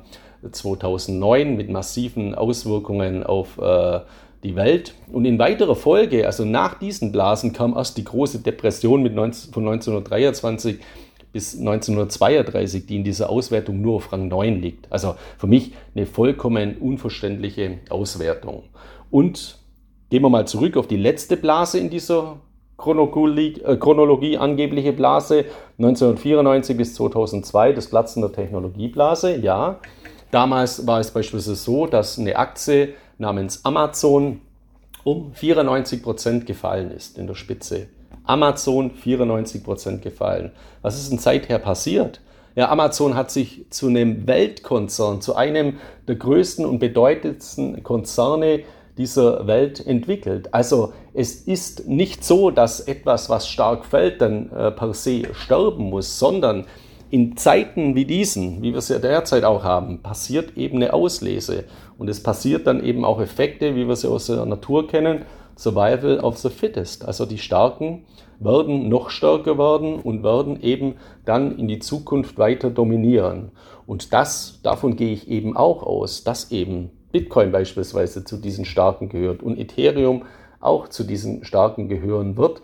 2009 0.49 1.55
mit 1.55 1.69
massiven 1.69 2.35
Auswirkungen 2.35 3.23
auf 3.23 3.57
äh, 3.57 4.01
die 4.43 4.55
Welt. 4.55 4.93
Und 5.11 5.25
in 5.25 5.39
weiterer 5.39 5.75
Folge, 5.75 6.25
also 6.25 6.43
nach 6.45 6.77
diesen 6.77 7.11
Blasen, 7.11 7.53
kam 7.53 7.75
erst 7.75 7.97
die 7.97 8.03
große 8.03 8.39
Depression 8.39 9.01
mit 9.01 9.15
19, 9.15 9.53
von 9.53 9.63
1923 9.67 10.79
bis 11.33 11.57
1932, 11.57 12.85
die 12.85 12.95
in 12.95 13.03
dieser 13.03 13.29
Auswertung 13.29 13.81
nur 13.81 13.95
auf 13.95 14.13
Rang 14.13 14.27
9 14.29 14.61
liegt. 14.61 14.89
Also 14.91 15.15
für 15.37 15.47
mich 15.47 15.73
eine 15.95 16.05
vollkommen 16.05 16.77
unverständliche 16.77 17.79
Auswertung. 17.89 18.63
Und 19.11 19.59
gehen 20.09 20.21
wir 20.21 20.29
mal 20.29 20.47
zurück 20.47 20.77
auf 20.77 20.87
die 20.87 20.97
letzte 20.97 21.35
Blase 21.35 21.79
in 21.79 21.89
dieser 21.89 22.37
Chronologie, 22.77 23.61
äh, 23.65 23.77
Chronologie 23.77 24.37
angebliche 24.37 24.93
Blase 24.93 25.45
1994 25.77 26.77
bis 26.77 26.95
2002, 26.95 27.73
das 27.73 27.87
Platzen 27.87 28.21
der 28.21 28.31
Technologieblase. 28.31 29.37
Ja, 29.37 29.79
damals 30.31 30.85
war 30.85 30.99
es 30.99 31.11
beispielsweise 31.11 31.55
so, 31.55 31.87
dass 31.87 32.19
eine 32.19 32.35
Aktie 32.35 32.93
namens 33.17 33.65
Amazon 33.65 34.41
um 35.03 35.33
94 35.33 36.03
Prozent 36.03 36.45
gefallen 36.45 36.91
ist 36.91 37.17
in 37.17 37.27
der 37.27 37.35
Spitze. 37.35 37.87
Amazon 38.25 38.91
94% 38.91 39.99
gefallen. 39.99 40.51
Was 40.81 40.95
ist 40.95 41.11
denn 41.11 41.19
seither 41.19 41.59
passiert? 41.59 42.21
Ja, 42.55 42.69
Amazon 42.69 43.15
hat 43.15 43.31
sich 43.31 43.65
zu 43.71 43.87
einem 43.87 44.27
Weltkonzern, 44.27 45.21
zu 45.21 45.35
einem 45.35 45.77
der 46.07 46.15
größten 46.15 46.65
und 46.65 46.79
bedeutendsten 46.79 47.81
Konzerne 47.81 48.61
dieser 48.97 49.47
Welt 49.47 49.85
entwickelt. 49.85 50.53
Also 50.53 50.93
es 51.15 51.35
ist 51.35 51.87
nicht 51.87 52.23
so, 52.23 52.51
dass 52.51 52.79
etwas, 52.79 53.29
was 53.29 53.47
stark 53.47 53.85
fällt, 53.85 54.21
dann 54.21 54.51
äh, 54.51 54.71
per 54.71 54.93
se 54.93 55.23
sterben 55.33 55.89
muss, 55.89 56.19
sondern 56.19 56.65
in 57.09 57.37
Zeiten 57.37 57.95
wie 57.95 58.05
diesen, 58.05 58.61
wie 58.61 58.71
wir 58.71 58.79
es 58.79 58.89
ja 58.89 58.99
derzeit 58.99 59.43
auch 59.43 59.63
haben, 59.63 60.01
passiert 60.01 60.57
eben 60.57 60.77
eine 60.77 60.93
Auslese. 60.93 61.65
Und 61.97 62.09
es 62.09 62.21
passiert 62.21 62.65
dann 62.65 62.83
eben 62.83 63.05
auch 63.05 63.21
Effekte, 63.21 63.75
wie 63.75 63.87
wir 63.87 63.95
sie 63.95 64.09
aus 64.09 64.27
der 64.27 64.45
Natur 64.45 64.87
kennen, 64.87 65.23
Survival 65.57 66.19
of 66.19 66.37
the 66.37 66.49
Fittest. 66.49 67.05
Also 67.05 67.25
die 67.25 67.37
Starken 67.37 68.05
werden 68.39 68.89
noch 68.89 69.09
stärker 69.09 69.57
werden 69.57 69.99
und 69.99 70.23
werden 70.23 70.61
eben 70.61 70.95
dann 71.25 71.57
in 71.57 71.67
die 71.67 71.79
Zukunft 71.79 72.37
weiter 72.37 72.69
dominieren. 72.69 73.51
Und 73.85 74.13
das, 74.13 74.59
davon 74.63 74.95
gehe 74.95 75.13
ich 75.13 75.29
eben 75.29 75.55
auch 75.55 75.83
aus, 75.83 76.23
dass 76.23 76.51
eben 76.51 76.91
Bitcoin 77.11 77.51
beispielsweise 77.51 78.23
zu 78.23 78.37
diesen 78.37 78.65
Starken 78.65 79.09
gehört 79.09 79.43
und 79.43 79.59
Ethereum 79.59 80.23
auch 80.59 80.87
zu 80.87 81.03
diesen 81.03 81.43
Starken 81.43 81.89
gehören 81.89 82.37
wird, 82.37 82.61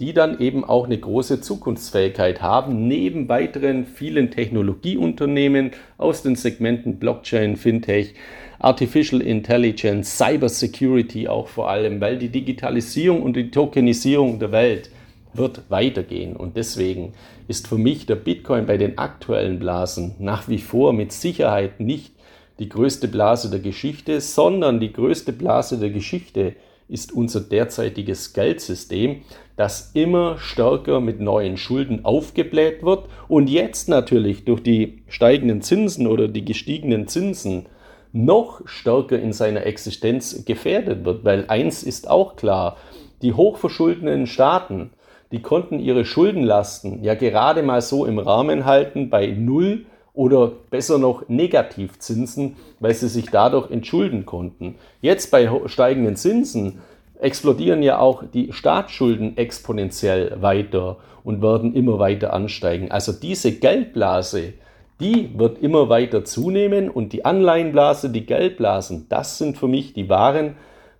die 0.00 0.12
dann 0.12 0.40
eben 0.40 0.64
auch 0.64 0.86
eine 0.86 0.98
große 0.98 1.40
Zukunftsfähigkeit 1.40 2.42
haben, 2.42 2.88
neben 2.88 3.28
weiteren 3.28 3.86
vielen 3.86 4.32
Technologieunternehmen 4.32 5.70
aus 5.98 6.22
den 6.22 6.34
Segmenten 6.34 6.98
Blockchain, 6.98 7.56
Fintech, 7.56 8.14
Artificial 8.62 9.20
Intelligence, 9.20 10.16
Cyber 10.16 10.48
Security 10.48 11.26
auch 11.26 11.48
vor 11.48 11.68
allem, 11.68 12.00
weil 12.00 12.16
die 12.16 12.28
Digitalisierung 12.28 13.22
und 13.22 13.34
die 13.34 13.50
Tokenisierung 13.50 14.38
der 14.38 14.52
Welt 14.52 14.88
wird 15.34 15.62
weitergehen. 15.68 16.36
Und 16.36 16.56
deswegen 16.56 17.12
ist 17.48 17.66
für 17.66 17.78
mich 17.78 18.06
der 18.06 18.14
Bitcoin 18.14 18.66
bei 18.66 18.76
den 18.76 18.98
aktuellen 18.98 19.58
Blasen 19.58 20.14
nach 20.20 20.48
wie 20.48 20.58
vor 20.58 20.92
mit 20.92 21.10
Sicherheit 21.10 21.80
nicht 21.80 22.12
die 22.60 22.68
größte 22.68 23.08
Blase 23.08 23.50
der 23.50 23.58
Geschichte, 23.58 24.20
sondern 24.20 24.78
die 24.78 24.92
größte 24.92 25.32
Blase 25.32 25.78
der 25.78 25.90
Geschichte 25.90 26.54
ist 26.88 27.12
unser 27.12 27.40
derzeitiges 27.40 28.32
Geldsystem, 28.32 29.22
das 29.56 29.90
immer 29.94 30.38
stärker 30.38 31.00
mit 31.00 31.20
neuen 31.20 31.56
Schulden 31.56 32.04
aufgebläht 32.04 32.84
wird 32.84 33.08
und 33.26 33.50
jetzt 33.50 33.88
natürlich 33.88 34.44
durch 34.44 34.62
die 34.62 35.02
steigenden 35.08 35.62
Zinsen 35.62 36.06
oder 36.06 36.28
die 36.28 36.44
gestiegenen 36.44 37.08
Zinsen 37.08 37.66
noch 38.12 38.60
stärker 38.66 39.18
in 39.18 39.32
seiner 39.32 39.66
Existenz 39.66 40.44
gefährdet 40.44 41.04
wird. 41.04 41.24
Weil 41.24 41.46
eins 41.48 41.82
ist 41.82 42.08
auch 42.10 42.36
klar, 42.36 42.76
die 43.22 43.32
hochverschuldeten 43.32 44.26
Staaten, 44.26 44.90
die 45.30 45.40
konnten 45.40 45.80
ihre 45.80 46.04
Schuldenlasten 46.04 47.02
ja 47.02 47.14
gerade 47.14 47.62
mal 47.62 47.80
so 47.80 48.04
im 48.04 48.18
Rahmen 48.18 48.64
halten 48.64 49.08
bei 49.08 49.28
Null 49.28 49.86
oder 50.14 50.52
besser 50.70 50.98
noch 50.98 51.28
Negativzinsen, 51.28 52.56
weil 52.80 52.94
sie 52.94 53.08
sich 53.08 53.30
dadurch 53.30 53.70
entschulden 53.70 54.26
konnten. 54.26 54.74
Jetzt 55.00 55.30
bei 55.30 55.48
steigenden 55.66 56.16
Zinsen 56.16 56.80
explodieren 57.18 57.82
ja 57.82 57.98
auch 57.98 58.24
die 58.24 58.52
Staatsschulden 58.52 59.38
exponentiell 59.38 60.42
weiter 60.42 60.98
und 61.24 61.40
werden 61.40 61.72
immer 61.74 61.98
weiter 61.98 62.32
ansteigen. 62.32 62.90
Also 62.90 63.12
diese 63.12 63.52
Geldblase, 63.52 64.54
die 65.02 65.36
wird 65.36 65.62
immer 65.62 65.88
weiter 65.88 66.24
zunehmen 66.24 66.88
und 66.88 67.12
die 67.12 67.24
Anleihenblase, 67.24 68.10
die 68.10 68.24
Geldblasen, 68.24 69.06
das 69.08 69.38
sind 69.38 69.58
für 69.58 69.68
mich 69.68 69.92
die 69.92 70.08
wahren 70.08 70.54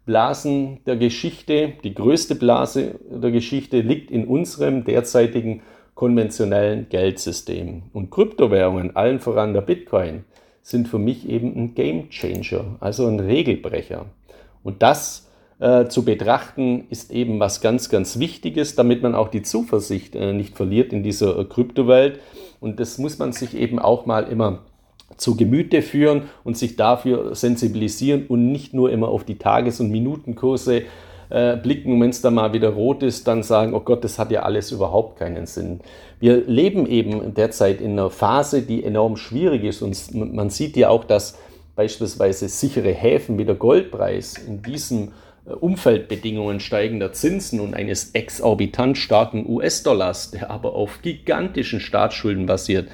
Blasen 0.05 0.81
der 0.85 0.97
Geschichte. 0.97 1.75
Die 1.85 1.95
größte 1.95 2.35
Blase 2.35 2.97
der 3.09 3.31
Geschichte 3.31 3.81
liegt 3.81 4.11
in 4.11 4.27
unserem 4.27 4.85
derzeitigen 4.85 5.63
konventionellen 5.95 6.89
Geldsystem. 6.89 7.85
Und 7.93 8.11
Kryptowährungen, 8.11 8.97
allen 8.97 9.21
voran 9.21 9.55
der 9.55 9.61
Bitcoin, 9.61 10.25
sind 10.63 10.89
für 10.89 10.99
mich 10.99 11.29
eben 11.29 11.55
ein 11.57 11.75
Game 11.75 12.11
Changer, 12.11 12.77
also 12.81 13.07
ein 13.07 13.21
Regelbrecher. 13.21 14.07
Und 14.65 14.83
das 14.83 15.29
äh, 15.61 15.87
zu 15.87 16.05
betrachten 16.05 16.87
ist 16.91 17.13
eben 17.13 17.39
was 17.39 17.61
ganz, 17.61 17.89
ganz 17.89 18.19
Wichtiges, 18.19 18.75
damit 18.75 19.03
man 19.03 19.15
auch 19.15 19.29
die 19.29 19.43
Zuversicht 19.43 20.17
äh, 20.17 20.33
nicht 20.33 20.57
verliert 20.57 20.93
in 20.93 21.03
dieser 21.03 21.39
äh, 21.39 21.45
Kryptowelt. 21.45 22.19
Und 22.63 22.79
das 22.79 22.97
muss 22.97 23.19
man 23.19 23.33
sich 23.33 23.57
eben 23.57 23.81
auch 23.81 24.07
mal 24.07 24.23
immer 24.23 24.61
zu 25.17 25.37
Gemüte 25.37 25.83
führen 25.83 26.31
und 26.45 26.57
sich 26.57 26.77
dafür 26.77 27.35
sensibilisieren 27.35 28.27
und 28.29 28.53
nicht 28.53 28.73
nur 28.73 28.91
immer 28.91 29.09
auf 29.09 29.25
die 29.25 29.37
Tages- 29.37 29.81
und 29.81 29.91
Minutenkurse 29.91 30.85
äh, 31.29 31.57
blicken 31.57 31.95
und 31.95 32.01
wenn 32.01 32.11
es 32.11 32.23
dann 32.23 32.35
mal 32.35 32.53
wieder 32.53 32.71
rot 32.71 33.03
ist, 33.03 33.27
dann 33.27 33.43
sagen, 33.43 33.75
oh 33.75 33.81
Gott, 33.81 34.05
das 34.05 34.19
hat 34.19 34.31
ja 34.31 34.43
alles 34.43 34.71
überhaupt 34.71 35.19
keinen 35.19 35.47
Sinn. 35.47 35.81
Wir 36.21 36.37
leben 36.47 36.87
eben 36.87 37.35
derzeit 37.35 37.81
in 37.81 37.93
einer 37.93 38.11
Phase, 38.11 38.63
die 38.63 38.85
enorm 38.85 39.17
schwierig 39.17 39.65
ist 39.65 39.83
und 39.83 40.15
man 40.15 40.49
sieht 40.49 40.77
ja 40.77 40.89
auch, 40.89 41.05
dass 41.05 41.37
beispielsweise 41.75 42.49
sichere 42.49 42.93
Häfen 42.93 43.39
wie 43.39 43.45
der 43.45 43.57
Goldpreis 43.57 44.37
in 44.39 44.63
diesem 44.63 45.09
Umfeldbedingungen 45.45 46.61
steigender 46.61 47.13
Zinsen 47.13 47.61
und 47.61 47.75
eines 47.75 48.11
exorbitant 48.13 48.97
starken 48.97 49.45
US-Dollars, 49.49 50.31
der 50.31 50.51
aber 50.51 50.75
auf 50.75 51.03
gigantischen 51.03 51.81
Staatsschulden 51.81 52.47
basiert, 52.47 52.89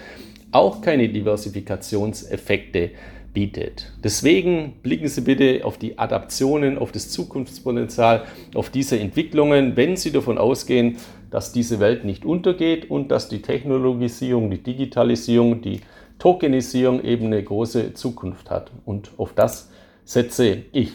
auch 0.51 0.81
keine 0.81 1.11
Diversifikationseffekte 1.11 2.91
bietet. 3.35 3.93
Deswegen 4.03 4.77
blicken 4.83 5.09
Sie 5.09 5.21
bitte 5.21 5.61
auf 5.65 5.77
die 5.77 5.99
Adaptionen, 5.99 6.79
auf 6.79 6.91
das 6.91 7.11
Zukunftspotenzial, 7.11 8.25
auf 8.55 8.71
diese 8.71 8.99
Entwicklungen, 8.99 9.77
wenn 9.77 9.97
Sie 9.97 10.11
davon 10.11 10.39
ausgehen, 10.39 10.97
dass 11.31 11.53
diese 11.53 11.79
Welt 11.81 12.05
nicht 12.05 12.25
untergeht 12.25 12.91
und 12.91 13.11
dass 13.11 13.29
die 13.29 13.43
Technologisierung, 13.43 14.51
die 14.51 14.63
Digitalisierung, 14.63 15.61
die 15.61 15.81
Tokenisierung 16.19 17.05
eben 17.05 17.27
eine 17.27 17.43
große 17.43 17.93
Zukunft 17.93 18.51
hat. 18.51 18.73
Und 18.87 19.11
auf 19.19 19.35
das 19.35 19.71
setze 20.05 20.63
ich. 20.73 20.93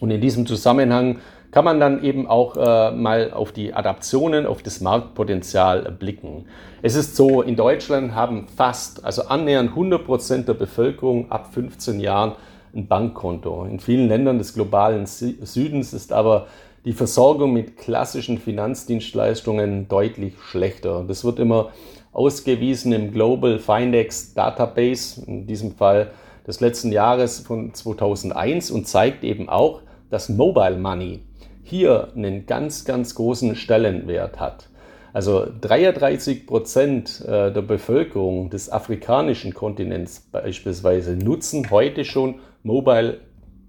Und 0.00 0.10
in 0.10 0.20
diesem 0.20 0.46
Zusammenhang 0.46 1.18
kann 1.50 1.64
man 1.64 1.80
dann 1.80 2.04
eben 2.04 2.26
auch 2.26 2.56
äh, 2.56 2.90
mal 2.90 3.32
auf 3.32 3.52
die 3.52 3.72
Adaptionen, 3.72 4.46
auf 4.46 4.62
das 4.62 4.80
Marktpotenzial 4.80 5.90
blicken. 5.98 6.46
Es 6.82 6.96
ist 6.96 7.16
so, 7.16 7.40
in 7.40 7.56
Deutschland 7.56 8.14
haben 8.14 8.46
fast, 8.48 9.04
also 9.04 9.22
annähernd 9.22 9.70
100 9.70 10.04
Prozent 10.04 10.48
der 10.48 10.54
Bevölkerung 10.54 11.30
ab 11.30 11.54
15 11.54 12.00
Jahren 12.00 12.32
ein 12.74 12.86
Bankkonto. 12.86 13.64
In 13.64 13.80
vielen 13.80 14.08
Ländern 14.08 14.38
des 14.38 14.52
globalen 14.52 15.06
Südens 15.06 15.94
ist 15.94 16.12
aber 16.12 16.46
die 16.84 16.92
Versorgung 16.92 17.52
mit 17.52 17.76
klassischen 17.76 18.38
Finanzdienstleistungen 18.38 19.88
deutlich 19.88 20.34
schlechter. 20.38 21.04
Das 21.08 21.24
wird 21.24 21.38
immer 21.38 21.70
ausgewiesen 22.12 22.92
im 22.92 23.12
Global 23.12 23.58
Findex 23.58 24.34
Database, 24.34 25.22
in 25.26 25.46
diesem 25.46 25.72
Fall 25.72 26.10
des 26.46 26.60
letzten 26.60 26.92
Jahres 26.92 27.40
von 27.40 27.74
2001 27.74 28.70
und 28.70 28.86
zeigt 28.86 29.24
eben 29.24 29.48
auch, 29.48 29.80
dass 30.10 30.28
Mobile 30.28 30.76
Money 30.76 31.20
hier 31.62 32.08
einen 32.14 32.46
ganz, 32.46 32.84
ganz 32.84 33.14
großen 33.14 33.56
Stellenwert 33.56 34.38
hat. 34.38 34.68
Also 35.12 35.46
33 35.62 36.46
Prozent 36.46 37.22
äh, 37.26 37.50
der 37.50 37.62
Bevölkerung 37.62 38.50
des 38.50 38.70
afrikanischen 38.70 39.54
Kontinents 39.54 40.20
beispielsweise 40.30 41.16
nutzen 41.16 41.70
heute 41.70 42.04
schon 42.04 42.36
Mobile 42.62 43.20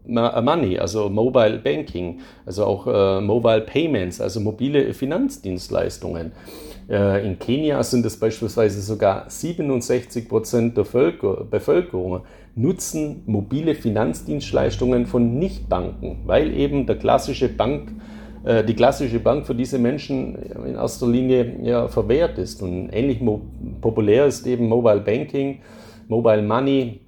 Money, 0.07 0.79
also 0.79 1.09
Mobile 1.09 1.59
Banking, 1.59 2.19
also 2.45 2.65
auch 2.65 2.87
äh, 2.87 3.21
Mobile 3.21 3.61
Payments, 3.61 4.21
also 4.21 4.39
mobile 4.39 4.93
Finanzdienstleistungen. 4.93 6.31
Äh, 6.89 7.25
in 7.25 7.37
Kenia 7.39 7.83
sind 7.83 8.05
es 8.05 8.17
beispielsweise 8.17 8.81
sogar 8.81 9.29
67 9.29 10.29
Prozent 10.29 10.77
der 10.77 10.85
Völker, 10.85 11.45
Bevölkerung 11.49 12.21
nutzen 12.57 13.21
mobile 13.27 13.75
Finanzdienstleistungen 13.75 15.05
von 15.05 15.37
Nichtbanken, 15.37 16.23
weil 16.25 16.53
eben 16.53 16.87
der 16.87 16.97
klassische 16.97 17.49
Bank, 17.49 17.91
äh, 18.43 18.63
die 18.63 18.73
klassische 18.73 19.19
Bank 19.19 19.45
für 19.45 19.55
diese 19.55 19.77
Menschen 19.77 20.35
in 20.65 20.75
erster 20.75 21.07
Linie 21.07 21.59
ja, 21.63 21.87
verwehrt 21.87 22.37
ist. 22.39 22.61
Und 22.61 22.89
ähnlich 22.89 23.21
populär 23.79 24.25
ist 24.25 24.47
eben 24.47 24.67
Mobile 24.67 25.01
Banking, 25.01 25.59
Mobile 26.07 26.41
Money, 26.41 27.01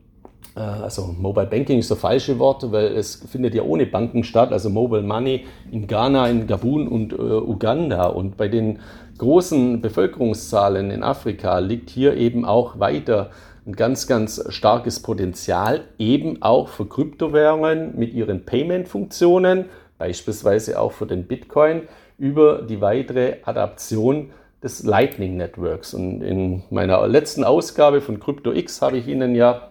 äh, 0.56 0.60
also 0.60 1.16
Mobile 1.18 1.48
Banking 1.48 1.80
ist 1.80 1.90
das 1.90 2.00
falsche 2.00 2.38
Wort, 2.38 2.72
weil 2.72 2.96
es 2.96 3.16
findet 3.16 3.56
ja 3.56 3.64
ohne 3.64 3.88
Banken 3.88 4.24
statt, 4.24 4.52
also 4.52 4.70
Mobile 4.70 5.04
Money 5.04 5.46
in 5.72 5.88
Ghana, 5.88 6.30
in 6.30 6.46
Gabun 6.46 6.88
und 6.88 7.14
äh, 7.14 7.16
Uganda. 7.16 8.06
Und 8.06 8.38
bei 8.38 8.48
den 8.48 8.80
großen 9.18 9.82
Bevölkerungszahlen 9.82 10.92
in 10.92 11.04
Afrika 11.04 11.60
liegt 11.60 11.90
hier 11.90 12.16
eben 12.16 12.46
auch 12.46 12.80
weiter 12.80 13.32
ein 13.70 13.76
ganz, 13.76 14.08
ganz 14.08 14.44
starkes 14.50 15.02
Potenzial, 15.02 15.82
eben 16.00 16.42
auch 16.42 16.70
für 16.70 16.88
Kryptowährungen 16.88 17.98
mit 17.98 18.14
ihren 18.14 18.44
Payment-Funktionen, 18.44 19.66
beispielsweise 20.00 20.80
auch 20.80 20.92
für 20.92 21.06
den 21.06 21.28
Bitcoin, 21.28 21.84
über 22.18 22.64
die 22.64 22.82
weitere 22.82 23.38
Adaption 23.44 24.32
des 24.64 24.84
Lightning 24.84 25.38
Networks. 25.38 25.94
Und 25.94 26.22
in 26.22 26.64
meiner 26.72 27.08
letzten 27.08 27.44
Ausgabe 27.44 28.02
von 28.02 28.20
CryptoX 28.20 28.82
habe 28.82 28.98
ich 28.98 29.08
Ihnen 29.08 29.36
ja 29.36 29.70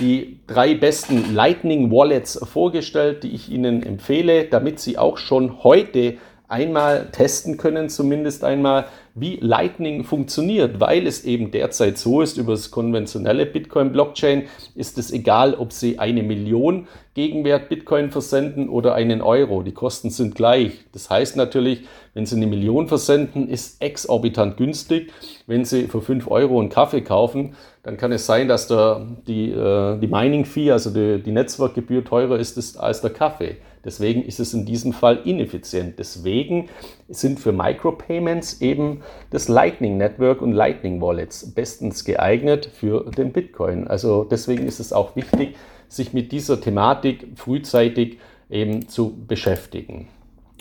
die 0.00 0.40
drei 0.46 0.74
besten 0.74 1.34
Lightning 1.34 1.92
Wallets 1.92 2.40
vorgestellt, 2.50 3.22
die 3.22 3.34
ich 3.34 3.50
Ihnen 3.50 3.82
empfehle, 3.82 4.44
damit 4.44 4.80
Sie 4.80 4.96
auch 4.96 5.18
schon 5.18 5.62
heute 5.62 6.14
einmal 6.48 7.10
testen 7.10 7.56
können, 7.56 7.88
zumindest 7.88 8.44
einmal, 8.44 8.86
wie 9.14 9.36
Lightning 9.40 10.04
funktioniert, 10.04 10.80
weil 10.80 11.06
es 11.06 11.24
eben 11.24 11.50
derzeit 11.52 11.98
so 11.98 12.20
ist, 12.20 12.36
über 12.36 12.52
das 12.52 12.70
konventionelle 12.70 13.46
Bitcoin-Blockchain 13.46 14.44
ist 14.74 14.98
es 14.98 15.12
egal, 15.12 15.54
ob 15.54 15.72
Sie 15.72 15.98
eine 15.98 16.22
Million 16.22 16.88
Gegenwert 17.14 17.68
Bitcoin 17.68 18.10
versenden 18.10 18.68
oder 18.68 18.94
einen 18.94 19.22
Euro. 19.22 19.62
Die 19.62 19.72
Kosten 19.72 20.10
sind 20.10 20.34
gleich. 20.34 20.84
Das 20.90 21.10
heißt 21.10 21.36
natürlich, 21.36 21.84
wenn 22.12 22.26
Sie 22.26 22.34
eine 22.34 22.48
Million 22.48 22.88
versenden, 22.88 23.48
ist 23.48 23.80
exorbitant 23.80 24.56
günstig. 24.56 25.12
Wenn 25.46 25.64
Sie 25.64 25.86
für 25.86 26.02
fünf 26.02 26.26
Euro 26.28 26.58
einen 26.58 26.70
Kaffee 26.70 27.02
kaufen, 27.02 27.54
dann 27.84 27.96
kann 27.96 28.10
es 28.10 28.26
sein, 28.26 28.48
dass 28.48 28.66
der, 28.66 29.06
die, 29.28 29.50
äh, 29.52 29.96
die 30.00 30.08
Mining-Fee, 30.08 30.72
also 30.72 30.90
die, 30.90 31.22
die 31.22 31.32
Netzwerkgebühr 31.32 32.04
teurer 32.04 32.36
ist 32.38 32.76
als 32.78 33.00
der 33.00 33.10
Kaffee. 33.10 33.58
Deswegen 33.84 34.24
ist 34.24 34.40
es 34.40 34.54
in 34.54 34.64
diesem 34.64 34.92
Fall 34.92 35.20
ineffizient. 35.24 35.98
Deswegen 35.98 36.68
sind 37.08 37.40
für 37.40 37.52
Micropayments 37.52 38.60
eben 38.60 39.02
das 39.30 39.48
Lightning 39.48 39.96
Network 39.96 40.42
und 40.42 40.52
Lightning 40.52 41.00
Wallets 41.00 41.54
bestens 41.54 42.04
geeignet 42.04 42.68
für 42.72 43.10
den 43.10 43.32
Bitcoin. 43.32 43.86
Also 43.86 44.24
deswegen 44.24 44.66
ist 44.66 44.80
es 44.80 44.92
auch 44.92 45.16
wichtig, 45.16 45.56
sich 45.88 46.12
mit 46.12 46.32
dieser 46.32 46.60
Thematik 46.60 47.26
frühzeitig 47.36 48.18
eben 48.50 48.88
zu 48.88 49.14
beschäftigen. 49.26 50.08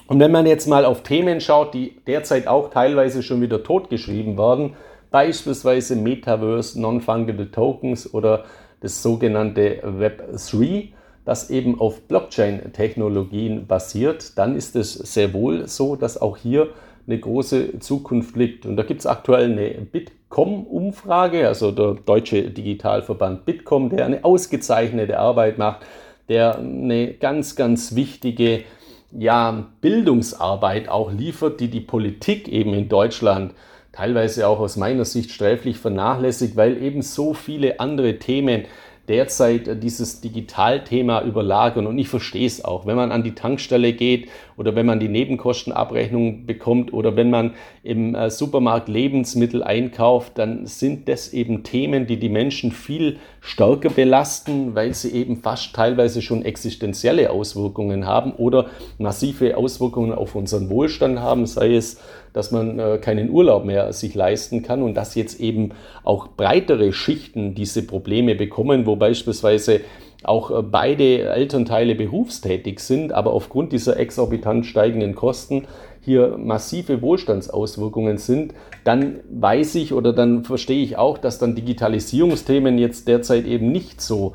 Und 0.08 0.20
wenn 0.20 0.32
man 0.32 0.46
jetzt 0.46 0.68
mal 0.68 0.86
auf 0.86 1.04
Themen 1.04 1.40
schaut, 1.40 1.74
die 1.74 1.96
derzeit 2.06 2.48
auch 2.48 2.70
teilweise 2.70 3.24
schon 3.24 3.42
wieder 3.42 3.64
totgeschrieben 3.64 4.38
werden, 4.38 4.76
beispielsweise 5.12 5.96
Metaverse, 5.96 6.80
Non-Fungible 6.80 7.52
Tokens 7.52 8.14
oder 8.14 8.46
das 8.82 9.02
sogenannte 9.02 9.80
Web 9.84 10.28
3, 10.34 10.90
das 11.26 11.50
eben 11.50 11.80
auf 11.80 12.02
Blockchain-Technologien 12.02 13.68
basiert, 13.68 14.38
dann 14.38 14.56
ist 14.56 14.76
es 14.76 14.94
sehr 14.94 15.34
wohl 15.34 15.68
so, 15.68 15.96
dass 15.96 16.22
auch 16.22 16.38
hier 16.38 16.70
eine 17.08 17.20
große 17.20 17.80
Zukunft 17.80 18.36
liegt. 18.36 18.66
Und 18.66 18.78
da 18.78 18.84
gibt 18.84 19.02
es 19.02 19.06
aktuell 19.06 19.52
eine 19.52 19.70
Bitkom-Umfrage, 19.70 21.48
also 21.48 21.72
der 21.72 21.96
deutsche 22.06 22.50
Digitalverband 22.50 23.46
Bitkom, 23.46 23.90
der 23.90 24.06
eine 24.06 24.24
ausgezeichnete 24.24 25.20
Arbeit 25.20 25.58
macht, 25.58 25.86
der 26.30 26.58
eine 26.58 27.14
ganz, 27.14 27.56
ganz 27.56 27.96
wichtige 27.96 28.64
ja, 29.12 29.68
Bildungsarbeit 29.82 30.90
auch 30.90 31.12
liefert, 31.12 31.60
die 31.60 31.70
die 31.70 31.82
Politik 31.82 32.48
eben 32.48 32.74
in 32.74 32.90
Deutschland 32.90 33.54
teilweise 33.92 34.48
auch 34.48 34.60
aus 34.60 34.76
meiner 34.76 35.06
Sicht 35.06 35.32
sträflich 35.32 35.78
vernachlässigt, 35.78 36.56
weil 36.56 36.82
eben 36.82 37.02
so 37.02 37.34
viele 37.34 37.80
andere 37.80 38.18
Themen 38.18 38.66
derzeit 39.08 39.84
dieses 39.84 40.22
Digitalthema 40.22 41.24
überlagern. 41.24 41.88
Und 41.88 41.98
ich 41.98 42.08
verstehe 42.08 42.48
es 42.48 42.64
auch, 42.64 42.86
wenn 42.86 42.96
man 42.96 43.12
an 43.12 43.24
die 43.24 43.36
Tankstelle 43.36 43.94
geht 43.94 44.30
oder 44.58 44.76
wenn 44.76 44.86
man 44.86 45.00
die 45.00 45.10
Nebenkostenabrechnung 45.10 46.46
bekommt 46.46 46.94
oder 46.94 47.16
wenn 47.16 47.30
man 47.30 47.54
im 47.84 48.16
äh, 48.16 48.30
Supermarkt 48.30 48.90
Lebensmittel 48.90 49.64
einkauft, 49.64 50.34
dann 50.36 50.66
sind 50.66 51.08
das 51.10 51.34
eben 51.34 51.64
Themen, 51.64 52.08
die 52.08 52.18
die 52.18 52.30
Menschen 52.30 52.72
viel 52.72 53.18
stärker 53.42 53.90
belasten, 53.90 54.76
weil 54.76 54.94
sie 54.94 55.14
eben 55.14 55.38
fast 55.38 55.76
teilweise 55.76 56.22
schon 56.22 56.44
existenzielle 56.44 57.30
Auswirkungen 57.30 58.06
haben 58.06 58.32
oder 58.34 58.68
massive 58.98 59.58
Auswirkungen 59.58 60.14
auf 60.14 60.36
unseren 60.36 60.70
Wohlstand 60.70 61.20
haben, 61.20 61.46
sei 61.46 61.76
es 61.76 62.00
dass 62.34 62.52
man 62.52 62.80
äh, 62.80 62.98
keinen 62.98 63.30
Urlaub 63.30 63.64
mehr 63.64 63.94
sich 63.94 64.16
leisten 64.16 64.64
kann 64.64 64.82
und 64.82 64.96
dass 64.96 65.16
jetzt 65.16 65.40
eben 65.40 65.70
auch 66.04 66.28
breitere 66.28 66.92
Schichten 66.92 67.56
diese 67.56 67.86
Probleme 67.86 68.36
bekommen, 68.36 68.86
wo 68.86 68.96
beispielsweise 68.96 69.82
auch 70.24 70.52
äh, 70.52 70.62
beide 70.62 71.30
Elternteile 71.30 71.96
berufstätig 71.96 72.80
sind, 72.80 73.14
aber 73.14 73.34
aufgrund 73.34 73.72
dieser 73.72 73.98
exorbitant 73.98 74.66
steigenden 74.66 75.16
Kosten 75.16 75.68
hier 76.02 76.38
massive 76.38 77.02
Wohlstandsauswirkungen 77.02 78.18
sind, 78.18 78.54
dann 78.84 79.20
weiß 79.32 79.76
ich 79.76 79.94
oder 79.94 80.12
dann 80.12 80.44
verstehe 80.44 80.84
ich 80.84 80.98
auch, 80.98 81.18
dass 81.18 81.40
dann 81.40 81.56
Digitalisierungsthemen 81.56 82.78
jetzt 82.78 83.08
derzeit 83.08 83.46
eben 83.46 83.72
nicht 83.72 84.02
so 84.02 84.34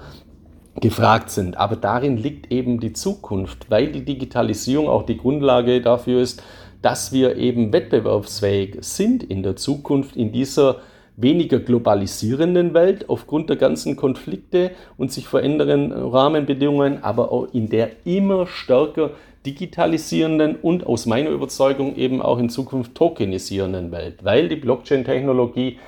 gefragt 0.80 1.30
sind. 1.30 1.56
Aber 1.56 1.76
darin 1.76 2.16
liegt 2.16 2.50
eben 2.52 2.80
die 2.80 2.92
Zukunft, 2.92 3.70
weil 3.70 3.92
die 3.92 4.04
Digitalisierung 4.04 4.88
auch 4.88 5.04
die 5.04 5.18
Grundlage 5.18 5.82
dafür 5.82 6.22
ist, 6.22 6.42
dass 6.80 7.12
wir 7.12 7.36
eben 7.36 7.72
wettbewerbsfähig 7.72 8.78
sind 8.80 9.22
in 9.22 9.42
der 9.42 9.56
Zukunft 9.56 10.16
in 10.16 10.32
dieser 10.32 10.76
weniger 11.20 11.58
globalisierenden 11.58 12.74
Welt 12.74 13.08
aufgrund 13.08 13.50
der 13.50 13.56
ganzen 13.56 13.96
Konflikte 13.96 14.70
und 14.96 15.12
sich 15.12 15.26
verändernden 15.26 15.92
Rahmenbedingungen, 15.92 17.02
aber 17.02 17.32
auch 17.32 17.48
in 17.52 17.68
der 17.68 17.90
immer 18.04 18.46
stärker 18.46 19.10
digitalisierenden 19.44 20.56
und 20.56 20.86
aus 20.86 21.06
meiner 21.06 21.30
Überzeugung 21.30 21.96
eben 21.96 22.22
auch 22.22 22.38
in 22.38 22.50
Zukunft 22.50 22.94
tokenisierenden 22.94 23.90
Welt, 23.90 24.24
weil 24.24 24.48
die 24.48 24.56
Blockchain-Technologie 24.56 25.78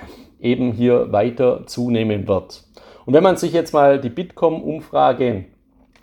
eben 0.41 0.73
hier 0.73 1.13
weiter 1.13 1.65
zunehmen 1.67 2.27
wird. 2.27 2.65
Und 3.07 3.15
wenn 3.15 3.23
man 3.23 3.37
sich 3.37 3.53
jetzt 3.53 3.73
mal 3.73 4.01
die 4.01 4.09
Bitkom-Umfrage 4.09 5.45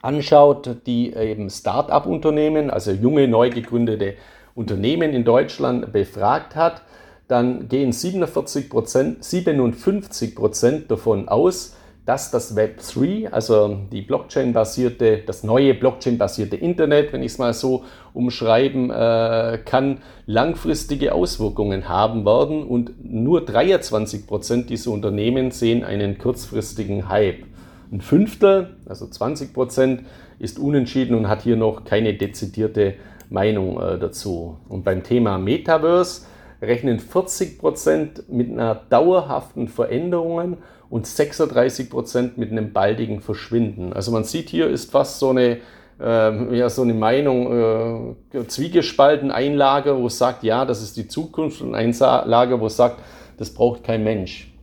anschaut, 0.02 0.70
die 0.86 1.14
eben 1.14 1.50
Start-up-Unternehmen, 1.50 2.70
also 2.70 2.92
junge, 2.92 3.28
neu 3.28 3.50
gegründete 3.50 4.14
Unternehmen 4.56 5.12
in 5.12 5.26
Deutschland 5.26 5.92
befragt 5.92 6.56
hat, 6.56 6.82
dann 7.28 7.68
gehen 7.68 7.92
47% 7.92 9.18
57 9.20 10.36
Prozent 10.36 10.92
davon 10.92 11.28
aus, 11.28 11.76
dass 12.08 12.32
das 12.32 12.56
Web 12.56 12.80
3, 12.80 13.34
also 13.34 13.80
die 13.92 14.02
Blockchain-basierte, 14.02 15.24
das 15.26 15.44
neue 15.44 15.74
Blockchain-basierte 15.74 16.56
Internet, 16.56 17.12
wenn 17.12 17.22
ich 17.22 17.34
es 17.34 17.38
mal 17.38 17.54
so 17.54 17.84
umschreiben 18.14 18.90
äh, 18.90 19.60
kann, 19.66 19.98
langfristige 20.26 21.14
Auswirkungen 21.14 21.90
haben 21.90 22.26
werden 22.26 22.64
und 22.64 22.94
nur 23.04 23.44
23 23.44 24.26
Prozent 24.26 24.70
dieser 24.70 24.92
Unternehmen 24.92 25.52
sehen 25.52 25.84
einen 25.84 26.18
kurzfristigen 26.18 27.10
Hype. 27.10 27.44
Ein 27.92 28.00
Fünftel, 28.00 28.78
also 28.86 29.06
20 29.06 29.54
Prozent, 29.54 30.04
ist 30.40 30.60
unentschieden 30.60 31.14
und 31.14 31.28
hat 31.28 31.42
hier 31.42 31.58
noch 31.58 31.84
keine 31.84 32.14
dezidierte 32.14 32.94
Meinung 33.30 33.82
äh, 33.82 34.00
dazu. 34.00 34.56
Und 34.70 34.86
beim 34.86 35.04
Thema 35.04 35.38
Metaverse 35.38 36.22
rechnen 36.62 37.00
40 37.00 37.60
Prozent 37.60 38.30
mit 38.30 38.52
einer 38.52 38.76
dauerhaften 38.76 39.68
Veränderung 39.68 40.58
und 40.90 41.06
36 41.06 41.90
Prozent 41.90 42.38
mit 42.38 42.52
einem 42.52 42.74
baldigen 42.74 43.22
Verschwinden. 43.22 43.94
Also 43.94 44.12
man 44.12 44.24
sieht 44.24 44.50
hier 44.50 44.68
ist 44.68 44.92
fast 44.92 45.20
so 45.20 45.30
eine 45.30 45.60
äh, 46.00 46.58
ja, 46.58 46.70
so 46.70 46.84
eine 46.84 46.94
Meinung 46.94 48.16
äh, 48.34 48.48
zwiegespalten, 48.48 49.32
ein 49.32 49.56
Lager, 49.56 49.98
wo 50.00 50.08
es 50.08 50.18
sagt, 50.18 50.44
ja, 50.44 50.66
das 50.66 50.82
ist 50.82 50.98
die 50.98 51.08
Zukunft 51.08 51.62
und 51.62 51.76
ein 51.76 51.94
Lager, 52.00 52.60
wo 52.60 52.68
es 52.68 52.78
sagt, 52.78 53.02
das 53.38 53.54
braucht 53.54 53.84
kein 53.84 54.04
Mensch. 54.04 54.54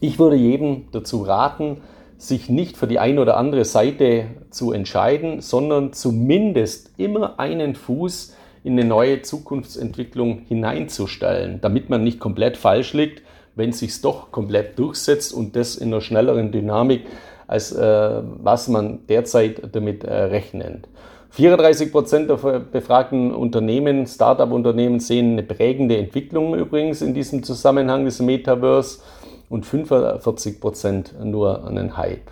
Ich 0.00 0.18
würde 0.18 0.36
jedem 0.36 0.86
dazu 0.92 1.22
raten, 1.22 1.82
sich 2.16 2.48
nicht 2.48 2.76
für 2.76 2.86
die 2.86 2.98
eine 2.98 3.20
oder 3.20 3.36
andere 3.36 3.64
Seite 3.64 4.26
zu 4.50 4.72
entscheiden, 4.72 5.40
sondern 5.40 5.92
zumindest 5.92 6.92
immer 6.96 7.38
einen 7.38 7.74
Fuß 7.74 8.34
in 8.64 8.72
eine 8.72 8.84
neue 8.84 9.22
Zukunftsentwicklung 9.22 10.42
hineinzustellen, 10.48 11.60
damit 11.60 11.90
man 11.90 12.04
nicht 12.04 12.20
komplett 12.20 12.56
falsch 12.56 12.92
liegt, 12.92 13.22
wenn 13.54 13.72
sich 13.72 14.00
doch 14.00 14.30
komplett 14.30 14.78
durchsetzt 14.78 15.34
und 15.34 15.56
das 15.56 15.76
in 15.76 15.88
einer 15.88 16.00
schnelleren 16.00 16.52
Dynamik, 16.52 17.06
als 17.46 17.72
äh, 17.72 18.22
was 18.42 18.68
man 18.68 19.06
derzeit 19.08 19.74
damit 19.74 20.04
äh, 20.04 20.12
rechnet. 20.12 20.88
34 21.30 21.90
Prozent 21.90 22.28
der 22.28 22.36
befragten 22.36 23.34
Unternehmen, 23.34 24.06
Startup-Unternehmen, 24.06 25.00
sehen 25.00 25.32
eine 25.32 25.42
prägende 25.42 25.96
Entwicklung 25.96 26.54
übrigens 26.54 27.00
in 27.00 27.14
diesem 27.14 27.42
Zusammenhang 27.42 28.04
des 28.04 28.20
Metaverse 28.20 29.00
und 29.48 29.64
45 29.64 30.60
Prozent 30.60 31.14
nur 31.24 31.66
einen 31.66 31.96
Hype. 31.96 32.30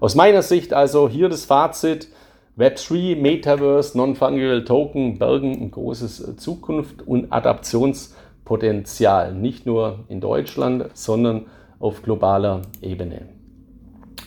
Aus 0.00 0.14
meiner 0.14 0.40
Sicht 0.40 0.72
also 0.72 1.08
hier 1.08 1.28
das 1.28 1.44
Fazit. 1.44 2.08
Web3, 2.56 3.16
Metaverse, 3.16 3.96
Non-Fungible 3.96 4.64
Token 4.64 5.18
bergen 5.18 5.52
ein 5.52 5.70
großes 5.70 6.36
Zukunft- 6.36 7.06
und 7.06 7.32
Adaptionspotenzial, 7.32 9.34
nicht 9.34 9.66
nur 9.66 10.00
in 10.08 10.20
Deutschland, 10.20 10.86
sondern 10.94 11.46
auf 11.78 12.02
globaler 12.02 12.62
Ebene. 12.82 13.28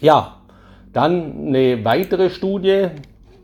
Ja, 0.02 0.42
dann 0.94 1.48
eine 1.48 1.86
weitere 1.86 2.30
Studie, 2.30 2.88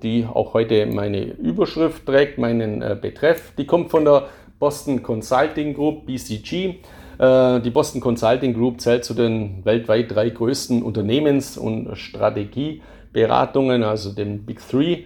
die 0.02 0.26
auch 0.26 0.54
heute 0.54 0.86
meine 0.88 1.24
Überschrift 1.24 2.06
trägt, 2.06 2.38
meinen 2.38 2.82
äh, 2.82 2.98
Betreff, 3.00 3.54
die 3.58 3.66
kommt 3.66 3.92
von 3.92 4.06
der 4.06 4.28
Boston 4.60 5.04
Consulting 5.04 5.74
Group, 5.74 6.06
BCG. 6.06 6.76
Äh, 7.18 7.60
die 7.62 7.70
Boston 7.70 8.02
Consulting 8.02 8.54
Group 8.54 8.82
zählt 8.82 9.04
zu 9.04 9.14
den 9.14 9.64
weltweit 9.66 10.14
drei 10.14 10.30
größten 10.30 10.84
Unternehmens- 10.84 11.58
und 11.58 11.96
Strategieberatungen, 13.10 13.84
also 13.84 14.12
den 14.12 14.46
Big 14.46 14.60
Three. 14.68 15.04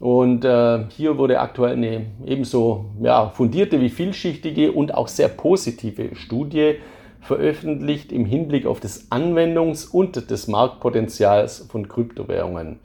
Und 0.00 0.44
äh, 0.44 0.84
hier 0.90 1.16
wurde 1.16 1.40
aktuell 1.40 1.74
eine 1.74 2.06
ebenso 2.26 2.86
ja, 3.00 3.28
fundierte 3.28 3.80
wie 3.80 3.88
vielschichtige 3.88 4.72
und 4.72 4.92
auch 4.92 5.08
sehr 5.08 5.28
positive 5.28 6.14
Studie 6.14 6.76
veröffentlicht 7.20 8.12
im 8.12 8.26
Hinblick 8.26 8.66
auf 8.66 8.80
das 8.80 9.10
Anwendungs- 9.10 9.90
und 9.90 10.30
des 10.30 10.46
Marktpotenzials 10.46 11.66
von 11.70 11.88
Kryptowährungen. 11.88 12.80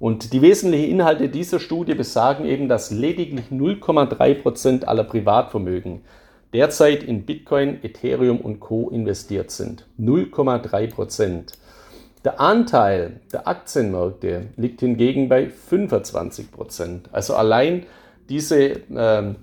Und 0.00 0.32
die 0.32 0.42
wesentlichen 0.42 0.90
Inhalte 0.90 1.28
dieser 1.28 1.60
Studie 1.60 1.94
besagen 1.94 2.44
eben, 2.44 2.68
dass 2.68 2.90
lediglich 2.90 3.46
0,3 3.52 4.34
Prozent 4.34 4.88
aller 4.88 5.04
Privatvermögen 5.04 6.02
derzeit 6.52 7.02
in 7.02 7.24
Bitcoin, 7.24 7.78
Ethereum 7.82 8.40
und 8.40 8.58
Co. 8.58 8.88
investiert 8.90 9.50
sind. 9.50 9.86
0,3 10.00 10.90
Prozent. 10.90 11.52
Der 12.28 12.40
Anteil 12.40 13.20
der 13.32 13.48
Aktienmärkte 13.48 14.48
liegt 14.58 14.80
hingegen 14.80 15.30
bei 15.30 15.48
25 15.48 16.52
Prozent. 16.52 17.08
Also 17.10 17.34
allein 17.34 17.86
diese, 18.28 18.58
äh, 18.58 19.34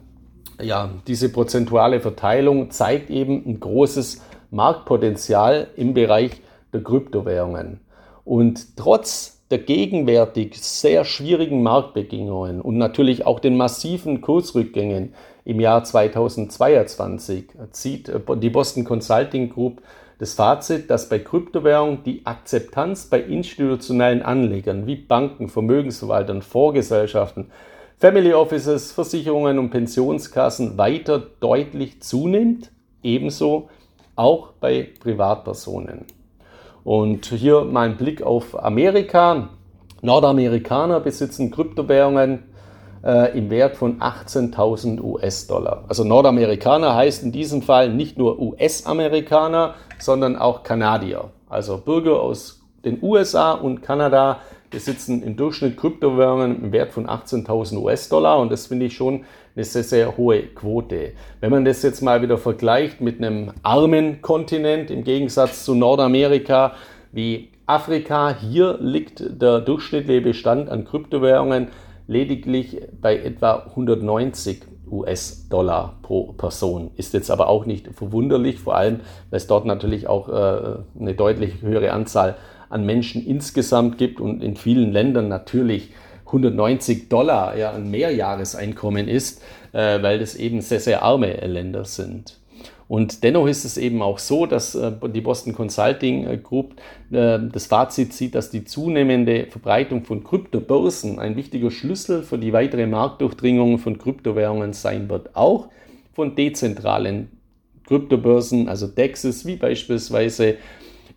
ja, 0.62 0.89
diese 1.08 1.30
prozentuale 1.30 2.00
Verteilung 2.00 2.69
zeigt 2.69 3.10
eben 3.10 3.43
ein 3.43 3.60
großes 3.60 4.21
Marktpotenzial 4.52 5.69
im 5.76 5.95
Bereich 5.95 6.39
der 6.74 6.84
Kryptowährungen. 6.84 7.80
Und 8.24 8.78
trotz 8.78 9.41
der 9.50 9.58
gegenwärtig 9.58 10.62
sehr 10.62 11.06
schwierigen 11.06 11.63
Marktbedingungen 11.63 12.62
und 12.62 12.78
natürlich 12.78 13.26
auch 13.26 13.39
den 13.39 13.58
massiven 13.58 14.21
Kursrückgängen 14.21 15.15
im 15.43 15.60
Jahr 15.60 15.84
2022 15.84 17.45
zieht 17.71 18.12
die 18.43 18.50
Boston 18.52 18.84
Consulting 18.84 19.50
Group 19.50 19.82
das 20.17 20.34
Fazit, 20.34 20.89
dass 20.89 21.10
bei 21.10 21.19
Kryptowährungen 21.19 22.04
die 22.04 22.25
Akzeptanz 22.25 23.08
bei 23.08 23.19
institutionellen 23.19 24.21
Anlegern 24.21 24.88
wie 24.88 24.95
Banken, 24.95 25.49
Vermögensverwaltern, 25.49 26.41
Vorgesellschaften, 26.41 27.51
Family 27.97 28.34
Offices, 28.34 28.91
Versicherungen 28.91 29.60
und 29.60 29.69
Pensionskassen 29.69 30.78
weiter 30.78 31.21
deutlich 31.39 32.01
zunimmt, 32.01 32.71
ebenso 33.04 33.69
auch 34.15 34.54
bei 34.60 34.89
Privatpersonen. 34.99 36.06
Und 36.84 37.25
hier 37.25 37.65
mein 37.65 37.97
Blick 37.97 38.21
auf 38.21 38.62
Amerika. 38.63 39.49
Nordamerikaner 40.01 40.99
besitzen 40.99 41.51
Kryptowährungen 41.51 42.43
äh, 43.06 43.38
im 43.38 43.50
Wert 43.50 43.78
von 43.78 44.00
18.000 44.00 45.02
US-Dollar. 45.02 45.86
Also 45.88 46.04
Nordamerikaner 46.04 46.96
heißt 46.96 47.24
in 47.24 47.32
diesem 47.32 47.62
Fall 47.62 47.94
nicht 47.94 48.18
nur 48.18 48.39
US-Amerikaner, 48.39 49.76
sondern 50.00 50.36
auch 50.36 50.63
Kanadier. 50.63 51.26
Also 51.48 51.78
Bürger 51.78 52.20
aus 52.20 52.62
den 52.84 53.02
USA 53.02 53.54
und 53.54 53.82
Kanada 53.82 54.39
besitzen 54.72 55.24
im 55.24 55.38
Durchschnitt 55.38 55.78
Kryptowährungen 55.78 56.63
im 56.63 56.72
Wert 56.72 56.91
von 56.91 57.08
18.000 57.08 57.78
US-Dollar 57.78 58.39
und 58.39 58.52
das 58.52 58.68
finde 58.68 58.88
ich 58.88 58.96
schon 58.96 59.24
eine 59.56 59.63
sehr, 59.63 59.84
sehr 59.84 60.18
hohe 60.18 60.41
Quote. 60.48 61.13
Wenn 61.39 61.52
man 61.52 61.63
das 61.63 61.82
jetzt 61.82 62.02
mal 62.02 62.22
wieder 62.22 62.38
vergleicht 62.38 63.00
mit 63.00 63.20
einem 63.20 63.52
armen 63.63 64.22
Kontinent 64.22 64.91
im 64.91 65.04
Gegensatz 65.04 65.63
zu 65.63 65.76
Nordamerika 65.76 66.74
wie 67.12 67.50
Afrika, 67.68 68.36
hier 68.36 68.78
liegt 68.82 69.24
der 69.41 69.62
durchschnittliche 69.62 70.22
Bestand 70.22 70.70
an 70.70 70.84
Kryptowährungen 70.86 71.70
lediglich 72.08 72.82
bei 73.02 73.18
etwa 73.18 73.65
190 73.70 74.62
US-Dollar 74.89 75.98
pro 76.02 76.34
Person. 76.34 76.91
Ist 76.96 77.13
jetzt 77.13 77.32
aber 77.32 77.48
auch 77.48 77.65
nicht 77.65 77.88
verwunderlich, 77.94 78.60
vor 78.60 78.76
allem, 78.76 79.02
weil 79.30 79.38
es 79.38 79.48
dort 79.48 79.65
natürlich 79.65 80.08
auch 80.08 80.30
äh, 80.30 80.78
eine 81.00 81.13
deutlich 81.15 81.62
höhere 81.62 81.91
Anzahl 81.91 82.36
an 82.70 82.86
Menschen 82.86 83.26
insgesamt 83.26 83.98
gibt 83.98 84.20
und 84.20 84.44
in 84.44 84.56
vielen 84.56 84.91
Ländern 84.91 85.28
natürlich 85.28 85.91
190 86.26 87.10
Dollar 87.10 87.56
ja, 87.58 87.72
ein 87.72 87.89
Mehrjahreseinkommen 87.89 89.08
ist, 89.08 89.41
äh, 89.72 90.02
weil 90.02 90.20
das 90.20 90.36
eben 90.36 90.62
sehr, 90.62 90.80
sehr 90.80 91.04
arme 91.04 91.34
Länder 91.34 91.86
sind. 91.86 92.38
Und 92.88 93.24
dennoch 93.24 93.48
ist 93.48 93.65
es 93.65 93.78
eben 93.78 94.02
auch 94.02 94.19
so, 94.19 94.45
dass 94.45 94.76
äh, 94.76 94.91
die 95.13 95.21
Boston 95.21 95.54
Consulting 95.54 96.28
äh, 96.28 96.38
Group 96.38 96.76
äh, 97.12 97.39
das 97.52 97.65
Fazit 97.65 98.13
zieht, 98.13 98.36
dass 98.36 98.52
die 98.52 98.63
zunehmende 98.63 99.48
Verbreitung 99.50 100.04
von 100.04 100.24
Kryptobörsen 100.24 101.17
ein 101.17 101.36
wichtiger 101.36 101.71
Schlüssel 101.71 102.21
für 102.21 102.38
die 102.38 102.54
weitere 102.54 102.86
Marktdurchdringung 102.86 103.80
von 103.80 103.98
Kryptowährungen 103.98 104.74
sein 104.74 105.10
wird. 105.10 105.36
Auch 105.36 105.69
von 106.13 106.36
dezentralen 106.36 107.30
Kryptobörsen, 107.88 108.69
also 108.69 108.88
DEXs, 108.88 109.45
wie 109.45 109.56
beispielsweise 109.56 110.56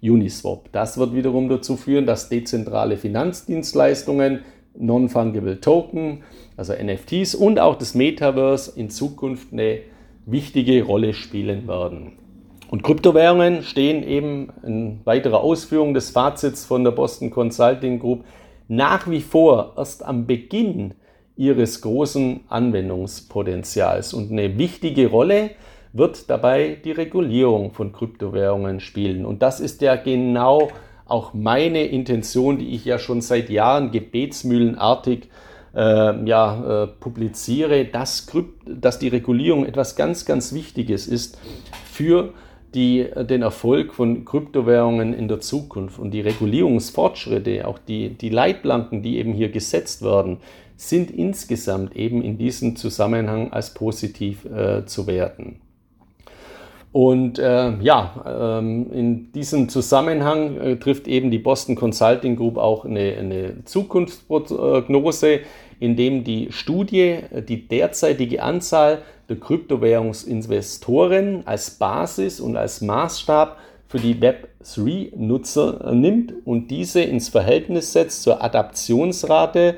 Uniswap. 0.02 0.70
Das 0.72 0.96
wird 0.96 1.14
wiederum 1.14 1.48
dazu 1.48 1.76
führen, 1.76 2.06
dass 2.06 2.28
dezentrale 2.28 2.96
Finanzdienstleistungen 2.96 4.40
Non-Fungible 4.78 5.60
Token, 5.60 6.22
also 6.56 6.72
NFTs 6.72 7.34
und 7.34 7.58
auch 7.58 7.76
das 7.76 7.94
Metaverse 7.94 8.78
in 8.78 8.90
Zukunft 8.90 9.52
eine 9.52 9.80
wichtige 10.30 10.82
Rolle 10.82 11.14
spielen 11.14 11.66
werden. 11.66 12.12
Und 12.70 12.82
Kryptowährungen 12.82 13.62
stehen 13.62 14.02
eben 14.02 14.50
in 14.62 15.00
weiterer 15.04 15.40
Ausführung 15.40 15.94
des 15.94 16.10
Fazits 16.10 16.66
von 16.66 16.84
der 16.84 16.90
Boston 16.90 17.30
Consulting 17.30 17.98
Group 17.98 18.24
nach 18.68 19.08
wie 19.08 19.22
vor 19.22 19.72
erst 19.78 20.04
am 20.04 20.26
Beginn 20.26 20.94
ihres 21.36 21.80
großen 21.80 22.40
Anwendungspotenzials. 22.48 24.12
Und 24.12 24.30
eine 24.30 24.58
wichtige 24.58 25.08
Rolle 25.08 25.50
wird 25.94 26.28
dabei 26.28 26.76
die 26.84 26.92
Regulierung 26.92 27.72
von 27.72 27.92
Kryptowährungen 27.92 28.80
spielen. 28.80 29.24
Und 29.24 29.40
das 29.40 29.60
ist 29.60 29.80
ja 29.80 29.96
genau 29.96 30.68
auch 31.06 31.32
meine 31.32 31.84
Intention, 31.84 32.58
die 32.58 32.74
ich 32.74 32.84
ja 32.84 32.98
schon 32.98 33.22
seit 33.22 33.48
Jahren 33.48 33.92
gebetsmühlenartig 33.92 35.24
äh, 35.24 35.47
ja, 35.74 36.84
äh, 36.84 36.86
publiziere, 36.86 37.84
dass, 37.84 38.26
dass 38.66 38.98
die 38.98 39.08
Regulierung 39.08 39.66
etwas 39.66 39.96
ganz, 39.96 40.24
ganz 40.24 40.52
Wichtiges 40.52 41.06
ist 41.06 41.38
für 41.90 42.32
die, 42.74 43.06
den 43.28 43.42
Erfolg 43.42 43.94
von 43.94 44.24
Kryptowährungen 44.24 45.14
in 45.14 45.28
der 45.28 45.40
Zukunft. 45.40 45.98
Und 45.98 46.12
die 46.12 46.20
Regulierungsfortschritte, 46.20 47.66
auch 47.66 47.78
die, 47.78 48.10
die 48.10 48.28
Leitplanken, 48.28 49.02
die 49.02 49.18
eben 49.18 49.32
hier 49.32 49.50
gesetzt 49.50 50.02
werden, 50.02 50.38
sind 50.76 51.10
insgesamt 51.10 51.96
eben 51.96 52.22
in 52.22 52.38
diesem 52.38 52.76
Zusammenhang 52.76 53.52
als 53.52 53.74
positiv 53.74 54.44
äh, 54.44 54.84
zu 54.86 55.06
werten. 55.06 55.60
Und 56.98 57.38
äh, 57.38 57.80
ja, 57.80 58.58
ähm, 58.58 58.90
in 58.90 59.30
diesem 59.30 59.68
Zusammenhang 59.68 60.56
äh, 60.56 60.76
trifft 60.78 61.06
eben 61.06 61.30
die 61.30 61.38
Boston 61.38 61.76
Consulting 61.76 62.34
Group 62.34 62.56
auch 62.56 62.84
eine, 62.84 63.14
eine 63.16 63.64
Zukunftsprognose, 63.66 65.42
in 65.78 65.94
dem 65.94 66.24
die 66.24 66.48
Studie 66.50 67.18
die 67.48 67.68
derzeitige 67.68 68.42
Anzahl 68.42 69.02
der 69.28 69.36
Kryptowährungsinvestoren 69.36 71.46
als 71.46 71.70
Basis 71.70 72.40
und 72.40 72.56
als 72.56 72.80
Maßstab 72.80 73.58
für 73.86 74.00
die 74.00 74.16
Web3-Nutzer 74.16 75.92
nimmt 75.94 76.34
und 76.44 76.72
diese 76.72 77.02
ins 77.02 77.28
Verhältnis 77.28 77.92
setzt 77.92 78.24
zur 78.24 78.42
Adaptionsrate 78.42 79.76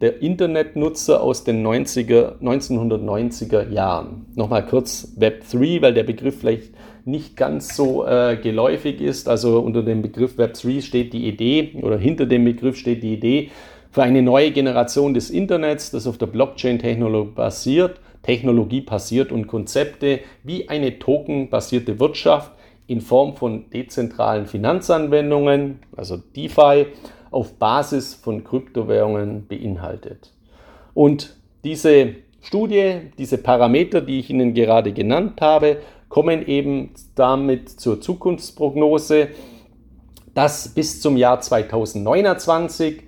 der 0.00 0.22
Internetnutzer 0.22 1.22
aus 1.22 1.44
den 1.44 1.66
90er, 1.66 2.38
1990er 2.40 3.68
Jahren. 3.70 4.26
Nochmal 4.34 4.64
kurz 4.64 5.12
Web3, 5.18 5.82
weil 5.82 5.94
der 5.94 6.04
Begriff 6.04 6.40
vielleicht 6.40 6.70
nicht 7.04 7.36
ganz 7.36 7.76
so 7.76 8.06
äh, 8.06 8.38
geläufig 8.42 9.00
ist. 9.00 9.28
Also 9.28 9.60
unter 9.60 9.82
dem 9.82 10.02
Begriff 10.02 10.38
Web3 10.38 10.82
steht 10.82 11.12
die 11.12 11.28
Idee 11.28 11.72
oder 11.82 11.98
hinter 11.98 12.26
dem 12.26 12.44
Begriff 12.44 12.76
steht 12.76 13.02
die 13.02 13.14
Idee 13.14 13.50
für 13.90 14.02
eine 14.02 14.22
neue 14.22 14.52
Generation 14.52 15.14
des 15.14 15.30
Internets, 15.30 15.90
das 15.90 16.06
auf 16.06 16.16
der 16.16 16.26
Blockchain-Technologie 16.26 17.32
basiert, 17.34 18.00
Technologie 18.22 18.82
basiert 18.82 19.32
und 19.32 19.48
Konzepte 19.48 20.20
wie 20.44 20.68
eine 20.68 20.98
tokenbasierte 20.98 21.98
Wirtschaft 21.98 22.52
in 22.86 23.00
Form 23.00 23.36
von 23.36 23.70
dezentralen 23.70 24.46
Finanzanwendungen, 24.46 25.80
also 25.96 26.16
DeFi, 26.16 26.86
auf 27.30 27.54
Basis 27.54 28.14
von 28.14 28.44
Kryptowährungen 28.44 29.46
beinhaltet. 29.46 30.32
Und 30.94 31.36
diese 31.64 32.14
Studie, 32.40 33.12
diese 33.18 33.38
Parameter, 33.38 34.00
die 34.00 34.18
ich 34.18 34.30
Ihnen 34.30 34.54
gerade 34.54 34.92
genannt 34.92 35.40
habe, 35.40 35.78
kommen 36.08 36.46
eben 36.46 36.90
damit 37.14 37.68
zur 37.68 38.00
Zukunftsprognose, 38.00 39.28
dass 40.34 40.68
bis 40.68 41.00
zum 41.00 41.16
Jahr 41.16 41.40
2029 41.40 43.02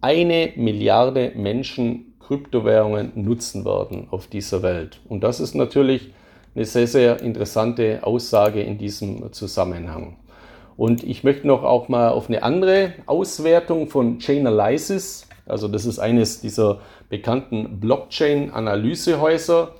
eine 0.00 0.52
Milliarde 0.56 1.32
Menschen 1.34 2.14
Kryptowährungen 2.20 3.12
nutzen 3.14 3.64
werden 3.64 4.08
auf 4.10 4.26
dieser 4.26 4.62
Welt. 4.62 5.00
Und 5.08 5.22
das 5.22 5.40
ist 5.40 5.54
natürlich 5.54 6.12
eine 6.54 6.64
sehr, 6.64 6.86
sehr 6.86 7.20
interessante 7.20 8.00
Aussage 8.02 8.62
in 8.62 8.78
diesem 8.78 9.32
Zusammenhang. 9.32 10.16
Und 10.76 11.04
ich 11.04 11.24
möchte 11.24 11.46
noch 11.46 11.62
auch 11.62 11.88
mal 11.88 12.10
auf 12.10 12.28
eine 12.28 12.42
andere 12.42 12.92
Auswertung 13.06 13.88
von 13.88 14.18
Chainalysis, 14.18 15.26
also 15.46 15.68
das 15.68 15.86
ist 15.86 15.98
eines 15.98 16.40
dieser 16.40 16.80
bekannten 17.08 17.80
Blockchain-Analysehäuser, 17.80 19.70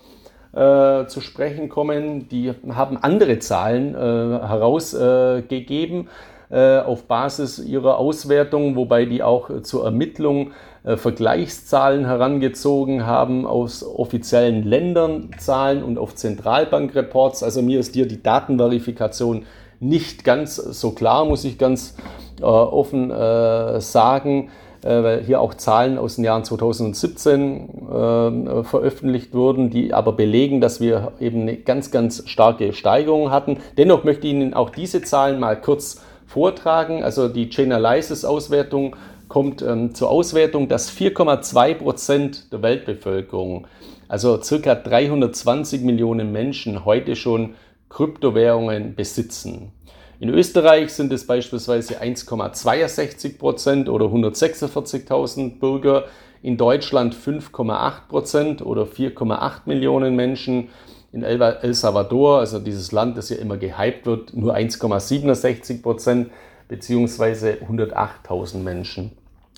äh, 0.52 1.06
zu 1.06 1.20
sprechen 1.20 1.68
kommen. 1.68 2.28
Die 2.28 2.52
haben 2.70 2.96
andere 2.96 3.38
Zahlen 3.40 3.94
äh, 3.94 3.98
herausgegeben 3.98 6.08
äh, 6.50 6.78
auf 6.78 7.04
Basis 7.04 7.58
ihrer 7.58 7.98
Auswertung, 7.98 8.76
wobei 8.76 9.04
die 9.04 9.22
auch 9.22 9.62
zur 9.62 9.84
Ermittlung 9.84 10.52
äh, 10.84 10.96
Vergleichszahlen 10.96 12.06
herangezogen 12.06 13.06
haben 13.06 13.46
aus 13.46 13.84
offiziellen 13.84 14.62
Ländernzahlen 14.62 15.82
und 15.82 15.98
auf 15.98 16.14
Zentralbankreports. 16.14 17.42
Also 17.42 17.60
mir 17.60 17.80
ist 17.80 17.94
hier 17.94 18.06
die 18.06 18.22
Datenverifikation 18.22 19.44
nicht 19.80 20.24
ganz 20.24 20.56
so 20.56 20.92
klar, 20.92 21.24
muss 21.24 21.44
ich 21.44 21.58
ganz 21.58 21.96
äh, 22.40 22.44
offen 22.44 23.10
äh, 23.10 23.80
sagen, 23.80 24.50
äh, 24.82 25.02
weil 25.02 25.24
hier 25.24 25.40
auch 25.40 25.54
Zahlen 25.54 25.98
aus 25.98 26.16
den 26.16 26.24
Jahren 26.24 26.44
2017 26.44 27.88
äh, 27.88 28.64
veröffentlicht 28.64 29.34
wurden, 29.34 29.70
die 29.70 29.92
aber 29.92 30.12
belegen, 30.12 30.60
dass 30.60 30.80
wir 30.80 31.12
eben 31.20 31.42
eine 31.42 31.56
ganz, 31.56 31.90
ganz 31.90 32.22
starke 32.28 32.72
Steigerung 32.72 33.30
hatten. 33.30 33.58
Dennoch 33.76 34.04
möchte 34.04 34.26
ich 34.26 34.32
Ihnen 34.32 34.54
auch 34.54 34.70
diese 34.70 35.02
Zahlen 35.02 35.40
mal 35.40 35.60
kurz 35.60 36.02
vortragen. 36.26 37.02
Also 37.02 37.28
die 37.28 37.50
Chainalysis-Auswertung 37.50 38.96
kommt 39.28 39.62
ähm, 39.62 39.94
zur 39.94 40.10
Auswertung, 40.10 40.68
dass 40.68 40.90
4,2 40.90 41.74
Prozent 41.74 42.52
der 42.52 42.62
Weltbevölkerung, 42.62 43.66
also 44.08 44.40
circa 44.40 44.74
320 44.74 45.82
Millionen 45.82 46.30
Menschen, 46.32 46.84
heute 46.84 47.16
schon 47.16 47.54
Kryptowährungen 47.88 48.94
besitzen. 48.94 49.72
In 50.18 50.30
Österreich 50.30 50.92
sind 50.92 51.12
es 51.12 51.26
beispielsweise 51.26 52.00
1,62 52.00 53.38
Prozent 53.38 53.88
oder 53.88 54.06
146.000 54.06 55.58
Bürger, 55.58 56.04
in 56.42 56.56
Deutschland 56.56 57.14
5,8 57.14 58.08
Prozent 58.08 58.64
oder 58.64 58.84
4,8 58.84 59.62
Millionen 59.66 60.16
Menschen, 60.16 60.68
in 61.12 61.22
El 61.22 61.74
Salvador, 61.74 62.40
also 62.40 62.58
dieses 62.58 62.92
Land, 62.92 63.16
das 63.16 63.30
ja 63.30 63.36
immer 63.36 63.56
gehypt 63.56 64.06
wird, 64.06 64.36
nur 64.36 64.54
1,67 64.54 65.82
Prozent 65.82 66.30
beziehungsweise 66.68 67.58
108.000 67.68 68.58
Menschen. 68.58 69.12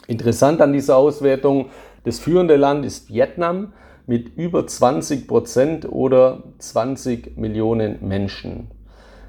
Interessant 0.07 0.61
an 0.61 0.73
dieser 0.73 0.97
Auswertung, 0.97 1.71
das 2.05 2.19
führende 2.19 2.57
Land 2.57 2.85
ist 2.85 3.13
Vietnam 3.13 3.73
mit 4.09 4.37
über 4.37 4.67
20 4.67 5.29
Prozent 5.29 5.93
oder 5.93 6.43
20 6.59 7.37
Millionen 7.37 7.99
Menschen. 8.09 8.69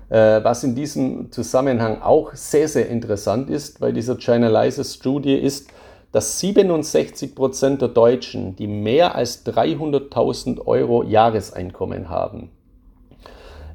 Äh, 0.07 0.41
was 0.43 0.63
in 0.63 0.73
diesem 0.73 1.33
Zusammenhang 1.33 2.01
auch 2.01 2.33
sehr, 2.33 2.69
sehr 2.69 2.87
interessant 2.87 3.49
ist 3.49 3.81
bei 3.81 3.91
dieser 3.91 4.17
Chinalysis-Studie 4.17 5.35
ist, 5.35 5.69
dass 6.13 6.39
67 6.39 7.35
Prozent 7.35 7.81
der 7.81 7.89
Deutschen, 7.89 8.55
die 8.55 8.67
mehr 8.67 9.15
als 9.15 9.45
300.000 9.45 10.65
Euro 10.65 11.03
Jahreseinkommen 11.03 12.09
haben, 12.09 12.49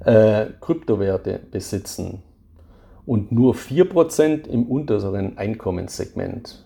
äh, 0.07 0.47
Kryptowerte 0.61 1.39
besitzen 1.51 2.23
und 3.05 3.31
nur 3.31 3.55
4 3.55 3.91
Prozent 3.91 4.47
im 4.47 4.65
unteren 4.65 5.37
Einkommenssegment. 5.37 6.65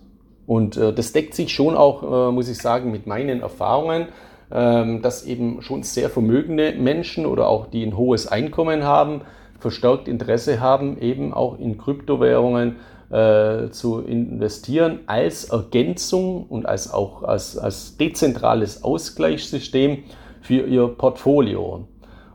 Und 0.49 0.77
äh, 0.77 0.91
das 0.91 1.13
deckt 1.13 1.33
sich 1.35 1.53
schon 1.53 1.75
auch, 1.75 2.29
äh, 2.29 2.31
muss 2.31 2.49
ich 2.49 2.57
sagen, 2.57 2.91
mit 2.91 3.05
meinen 3.05 3.41
Erfahrungen 3.41 4.07
ähm, 4.51 5.03
dass 5.03 5.25
eben 5.25 5.61
schon 5.61 5.83
sehr 5.83 6.09
vermögende 6.09 6.73
Menschen 6.73 7.27
oder 7.27 7.47
auch 7.47 7.67
die 7.67 7.85
ein 7.85 7.95
hohes 7.95 8.25
Einkommen 8.25 8.83
haben, 8.83 9.21
verstärkt 9.59 10.07
Interesse 10.07 10.59
haben, 10.59 10.99
eben 10.99 11.33
auch 11.35 11.59
in 11.59 11.77
Kryptowährungen 11.77 12.77
äh, 13.11 13.69
zu 13.69 13.99
investieren 13.99 15.01
als 15.05 15.45
Ergänzung 15.45 16.47
und 16.47 16.65
als 16.65 16.91
auch 16.91 17.21
als, 17.21 17.57
als 17.59 17.97
dezentrales 17.97 18.83
Ausgleichssystem 18.83 20.03
für 20.41 20.65
ihr 20.65 20.87
Portfolio. 20.87 21.87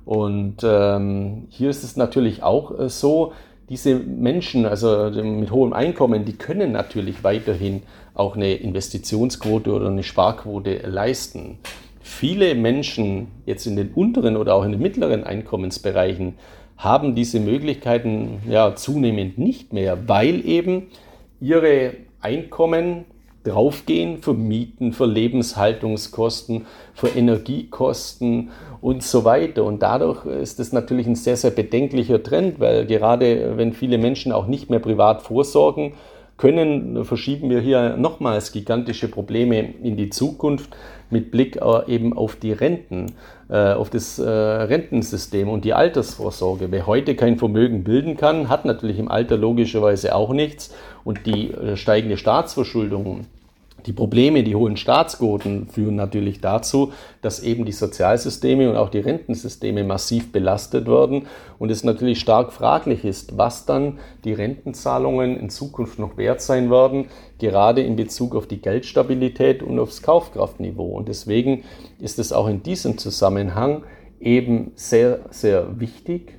Und 0.04 0.58
ähm, 0.62 1.46
hier 1.48 1.70
ist 1.70 1.82
es 1.82 1.96
natürlich 1.96 2.44
auch 2.44 2.78
äh, 2.78 2.88
so, 2.88 3.32
diese 3.68 3.94
Menschen, 3.94 4.66
also 4.66 5.10
mit 5.10 5.50
hohem 5.50 5.72
Einkommen, 5.72 6.26
die 6.26 6.34
können 6.34 6.72
natürlich 6.72 7.24
weiterhin 7.24 7.82
auch 8.14 8.36
eine 8.36 8.54
Investitionsquote 8.54 9.72
oder 9.72 9.88
eine 9.88 10.02
Sparquote 10.02 10.78
leisten 10.86 11.58
viele 12.04 12.54
Menschen 12.54 13.28
jetzt 13.46 13.66
in 13.66 13.76
den 13.76 13.92
unteren 13.94 14.36
oder 14.36 14.54
auch 14.54 14.64
in 14.64 14.72
den 14.72 14.80
mittleren 14.80 15.24
Einkommensbereichen 15.24 16.34
haben 16.76 17.14
diese 17.14 17.40
Möglichkeiten 17.40 18.42
ja 18.48 18.76
zunehmend 18.76 19.38
nicht 19.38 19.72
mehr, 19.72 20.06
weil 20.06 20.46
eben 20.46 20.88
ihre 21.40 21.94
Einkommen 22.20 23.06
draufgehen 23.42 24.18
für 24.18 24.34
Mieten, 24.34 24.92
für 24.92 25.06
Lebenshaltungskosten, 25.06 26.66
für 26.92 27.08
Energiekosten 27.08 28.50
und 28.82 29.02
so 29.02 29.24
weiter. 29.24 29.64
Und 29.64 29.82
dadurch 29.82 30.26
ist 30.26 30.60
es 30.60 30.72
natürlich 30.72 31.06
ein 31.06 31.14
sehr, 31.14 31.36
sehr 31.36 31.50
bedenklicher 31.50 32.22
Trend, 32.22 32.60
weil 32.60 32.86
gerade 32.86 33.56
wenn 33.56 33.72
viele 33.72 33.96
Menschen 33.96 34.32
auch 34.32 34.46
nicht 34.46 34.68
mehr 34.68 34.78
privat 34.78 35.22
vorsorgen, 35.22 35.94
können, 36.36 37.04
verschieben 37.04 37.50
wir 37.50 37.60
hier 37.60 37.96
nochmals 37.96 38.52
gigantische 38.52 39.08
Probleme 39.08 39.74
in 39.82 39.96
die 39.96 40.10
Zukunft 40.10 40.76
mit 41.10 41.30
Blick 41.30 41.56
äh, 41.56 41.92
eben 41.92 42.12
auf 42.12 42.36
die 42.36 42.52
Renten, 42.52 43.12
äh, 43.48 43.72
auf 43.72 43.88
das 43.90 44.18
äh, 44.18 44.28
Rentensystem 44.28 45.48
und 45.48 45.64
die 45.64 45.72
Altersvorsorge. 45.72 46.70
Wer 46.70 46.86
heute 46.86 47.14
kein 47.14 47.38
Vermögen 47.38 47.84
bilden 47.84 48.16
kann, 48.16 48.48
hat 48.48 48.64
natürlich 48.64 48.98
im 48.98 49.08
Alter 49.08 49.36
logischerweise 49.36 50.14
auch 50.14 50.32
nichts 50.32 50.74
und 51.04 51.26
die 51.26 51.52
steigende 51.74 52.16
Staatsverschuldung 52.16 53.26
die 53.86 53.92
Probleme, 53.92 54.42
die 54.42 54.54
hohen 54.54 54.76
Staatsquoten 54.76 55.68
führen 55.68 55.96
natürlich 55.96 56.40
dazu, 56.40 56.92
dass 57.20 57.42
eben 57.42 57.64
die 57.64 57.72
Sozialsysteme 57.72 58.70
und 58.70 58.76
auch 58.76 58.88
die 58.88 59.00
Rentensysteme 59.00 59.84
massiv 59.84 60.32
belastet 60.32 60.86
werden 60.86 61.26
und 61.58 61.70
es 61.70 61.84
natürlich 61.84 62.18
stark 62.20 62.52
fraglich 62.52 63.04
ist, 63.04 63.36
was 63.36 63.66
dann 63.66 63.98
die 64.24 64.32
Rentenzahlungen 64.32 65.38
in 65.38 65.50
Zukunft 65.50 65.98
noch 65.98 66.16
wert 66.16 66.40
sein 66.40 66.70
werden, 66.70 67.06
gerade 67.38 67.82
in 67.82 67.96
Bezug 67.96 68.34
auf 68.34 68.46
die 68.46 68.62
Geldstabilität 68.62 69.62
und 69.62 69.78
aufs 69.78 70.02
Kaufkraftniveau. 70.02 70.88
Und 70.88 71.08
deswegen 71.08 71.64
ist 72.00 72.18
es 72.18 72.32
auch 72.32 72.48
in 72.48 72.62
diesem 72.62 72.96
Zusammenhang 72.96 73.82
eben 74.18 74.72
sehr, 74.76 75.20
sehr 75.30 75.78
wichtig, 75.78 76.38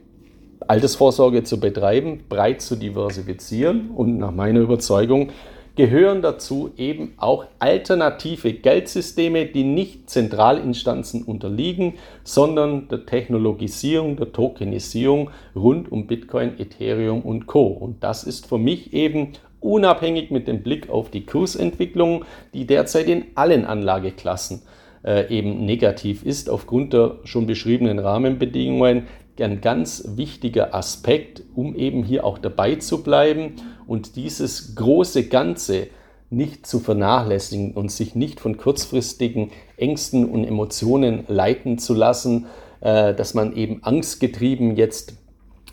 Altersvorsorge 0.67 1.43
zu 1.43 1.59
betreiben, 1.59 2.23
breit 2.27 2.61
zu 2.61 2.75
diversifizieren 2.75 3.91
und 3.91 4.17
nach 4.17 4.31
meiner 4.31 4.61
Überzeugung 4.61 5.29
gehören 5.75 6.21
dazu 6.21 6.71
eben 6.77 7.13
auch 7.17 7.45
alternative 7.59 8.53
Geldsysteme, 8.53 9.45
die 9.45 9.63
nicht 9.63 10.09
Zentralinstanzen 10.09 11.23
unterliegen, 11.23 11.95
sondern 12.23 12.87
der 12.87 13.05
Technologisierung, 13.05 14.15
der 14.15 14.31
Tokenisierung 14.31 15.31
rund 15.55 15.91
um 15.91 16.07
Bitcoin, 16.07 16.59
Ethereum 16.59 17.21
und 17.21 17.47
Co. 17.47 17.67
Und 17.67 18.03
das 18.03 18.23
ist 18.23 18.47
für 18.47 18.57
mich 18.57 18.93
eben 18.93 19.33
unabhängig 19.59 20.31
mit 20.31 20.47
dem 20.47 20.63
Blick 20.63 20.89
auf 20.89 21.09
die 21.09 21.25
Kursentwicklung, 21.25 22.23
die 22.53 22.65
derzeit 22.65 23.07
in 23.07 23.25
allen 23.35 23.65
Anlageklassen 23.65 24.61
äh, 25.03 25.27
eben 25.35 25.65
negativ 25.65 26.23
ist, 26.23 26.49
aufgrund 26.49 26.93
der 26.93 27.17
schon 27.25 27.47
beschriebenen 27.47 27.99
Rahmenbedingungen, 27.99 29.07
ein 29.37 29.59
ganz 29.59 30.11
wichtiger 30.15 30.73
Aspekt, 30.73 31.43
um 31.55 31.75
eben 31.75 32.03
hier 32.03 32.23
auch 32.23 32.37
dabei 32.37 32.75
zu 32.75 33.03
bleiben 33.03 33.55
und 33.87 34.15
dieses 34.15 34.75
große 34.75 35.27
Ganze 35.27 35.87
nicht 36.29 36.65
zu 36.65 36.79
vernachlässigen 36.79 37.73
und 37.73 37.91
sich 37.91 38.15
nicht 38.15 38.39
von 38.39 38.57
kurzfristigen 38.57 39.51
Ängsten 39.77 40.25
und 40.25 40.43
Emotionen 40.43 41.23
leiten 41.27 41.77
zu 41.77 41.93
lassen, 41.93 42.47
äh, 42.81 43.13
dass 43.13 43.33
man 43.33 43.55
eben 43.55 43.83
angstgetrieben 43.83 44.75
jetzt 44.75 45.13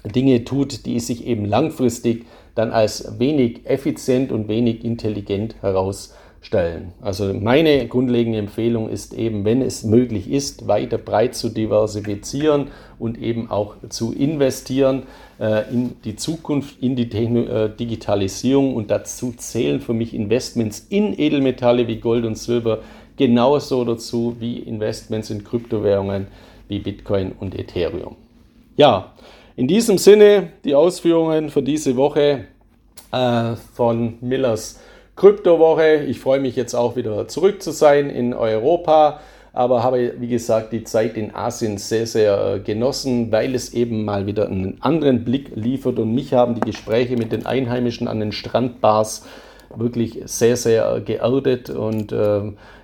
Dinge 0.05 0.45
tut, 0.45 0.85
die 0.87 1.01
sich 1.01 1.27
eben 1.27 1.45
langfristig 1.45 2.27
dann 2.55 2.71
als 2.71 3.19
wenig 3.19 3.67
effizient 3.67 4.31
und 4.31 4.49
wenig 4.49 4.85
intelligent 4.85 5.57
heraus 5.63 6.15
stellen. 6.43 6.93
Also 7.01 7.33
meine 7.33 7.87
grundlegende 7.87 8.39
Empfehlung 8.39 8.91
ist 8.91 9.15
eben, 9.15 9.45
wenn 9.45 9.63
es 9.63 9.85
möglich 9.85 10.31
ist, 10.31 10.67
weiter 10.67 10.99
breit 10.99 11.35
zu 11.37 11.49
diversifizieren 11.49 12.67
und 12.99 13.17
eben 13.23 13.51
auch 13.51 13.77
zu 13.89 14.13
investieren 14.13 15.05
äh, 15.41 15.73
in 15.73 15.95
die 16.05 16.17
Zukunft, 16.17 16.83
in 16.83 16.97
die 16.97 17.09
Techno 17.09 17.45
äh, 17.45 17.71
Digitalisierung 17.75 18.75
und 18.75 18.91
dazu 18.91 19.33
zählen 19.37 19.81
für 19.81 19.95
mich 19.95 20.15
Investments 20.15 20.87
in 20.91 21.19
Edelmetalle 21.19 21.87
wie 21.87 21.97
Gold 21.97 22.25
und 22.25 22.37
Silber 22.37 22.81
genauso 23.17 23.85
dazu 23.85 24.37
wie 24.41 24.59
Investments 24.59 25.31
in 25.31 25.45
Kryptowährungen 25.45 26.27
wie 26.67 26.81
Bitcoin 26.81 27.33
und 27.39 27.57
Ethereum. 27.57 28.17
Ja, 28.77 29.13
in 29.55 29.69
diesem 29.69 29.97
Sinne 29.97 30.49
die 30.65 30.75
Ausführungen 30.75 31.51
für 31.51 31.63
diese 31.63 31.95
Woche 31.97 32.47
äh, 33.13 33.55
von 33.75 34.15
Millers 34.21 34.81
Kryptowoche. 35.23 36.03
Ich 36.09 36.19
freue 36.19 36.41
mich 36.41 36.57
jetzt 36.57 36.75
auch 36.75 36.97
wieder 36.97 37.29
zurück 37.29 37.63
zu 37.63 37.71
sein 37.71 38.11
in 38.11 38.35
Europa, 38.35 39.21
aber 39.53 39.85
habe, 39.85 40.15
wie 40.19 40.27
gesagt, 40.27 40.73
die 40.73 40.83
Zeit 40.83 41.17
in 41.17 41.33
Asien 41.33 41.79
sehr, 41.79 42.09
sehr 42.09 42.55
äh, 42.57 42.59
genossen, 42.59 43.31
weil 43.31 43.55
es 43.55 43.73
eben 43.73 44.05
mal 44.05 44.27
wieder 44.27 44.49
einen 44.49 44.79
anderen 44.81 45.23
Blick 45.23 45.53
liefert 45.55 46.01
und 46.01 46.13
mich 46.13 46.35
haben 46.35 46.57
die 46.57 46.61
Gespräche 46.63 47.17
mit 47.17 47.31
den 47.31 47.47
Einheimischen 47.47 48.09
an 48.09 48.19
den 48.19 48.33
Strandbars 48.33 49.25
wirklich 49.77 50.23
sehr, 50.25 50.57
sehr 50.57 50.93
äh, 50.93 51.01
geerdet 51.01 51.71
und 51.71 52.11
äh, 52.11 52.41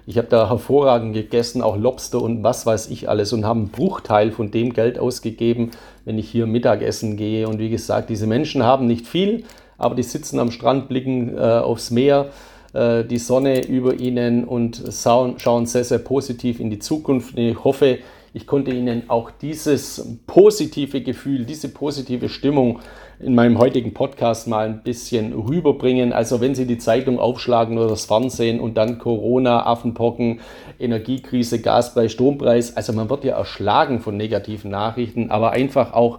ich 0.07 0.17
habe 0.17 0.29
da 0.29 0.49
hervorragend 0.49 1.15
gegessen, 1.15 1.61
auch 1.61 1.77
Lobster 1.77 2.23
und 2.23 2.45
was 2.45 2.65
weiß 2.65 2.89
ich 2.91 3.09
alles 3.09 3.33
und 3.33 3.45
habe 3.45 3.59
einen 3.59 3.71
Bruchteil 3.71 4.31
von 4.31 4.53
dem 4.53 4.75
Geld 4.75 4.97
ausgegeben, 5.01 5.73
wenn 6.05 6.21
ich 6.21 6.31
hier 6.31 6.47
Mittagessen 6.47 7.17
gehe. 7.17 7.49
Und 7.49 7.59
wie 7.59 7.69
gesagt, 7.69 8.09
diese 8.11 8.29
Menschen 8.29 8.63
haben 8.63 8.87
nicht 8.87 9.09
viel, 9.09 9.45
aber 9.79 9.95
die 9.95 10.03
sitzen 10.03 10.39
am 10.39 10.51
Strand, 10.51 10.89
blicken 10.89 11.37
äh, 11.37 11.41
aufs 11.41 11.91
Meer, 11.91 12.27
äh, 12.75 13.05
die 13.05 13.19
Sonne 13.19 13.67
über 13.67 13.95
ihnen 13.95 14.45
und 14.45 14.83
schauen, 14.93 15.67
sehr, 15.67 15.85
sehr 15.85 15.99
positiv 15.99 16.61
in 16.61 16.71
die 16.71 16.79
Zukunft. 16.79 17.39
Ich 17.39 17.65
hoffe, 17.65 17.99
ich 18.35 18.47
konnte 18.47 18.71
Ihnen 18.73 19.09
auch 19.09 19.31
dieses 19.31 20.19
positive 20.27 21.01
Gefühl, 21.01 21.47
diese 21.47 21.71
positive 21.71 22.29
Stimmung 22.29 22.81
in 23.21 23.35
meinem 23.35 23.59
heutigen 23.59 23.95
Podcast 23.95 24.47
mal 24.47 24.67
ein 24.67 24.83
bisschen 24.83 25.33
rüberbringen. 25.33 26.13
Also 26.13 26.41
wenn 26.41 26.55
Sie 26.55 26.67
die 26.67 26.79
Zeitung 26.79 27.19
aufschlagen 27.19 27.79
oder 27.79 27.89
das 27.89 28.05
Fernsehen 28.05 28.61
und 28.61 28.77
dann 28.77 28.99
Corona, 28.99 29.67
Affenpocken, 29.67 30.41
Energiekrise, 30.79 31.61
Gaspreis, 31.61 32.13
Strompreis, 32.13 32.77
also 32.77 32.93
man 32.93 33.09
wird 33.09 33.25
ja 33.25 33.37
erschlagen 33.37 34.01
von 34.01 34.17
negativen 34.17 34.71
Nachrichten, 34.71 35.31
aber 35.31 35.53
einfach 35.53 35.95
auch 35.95 36.19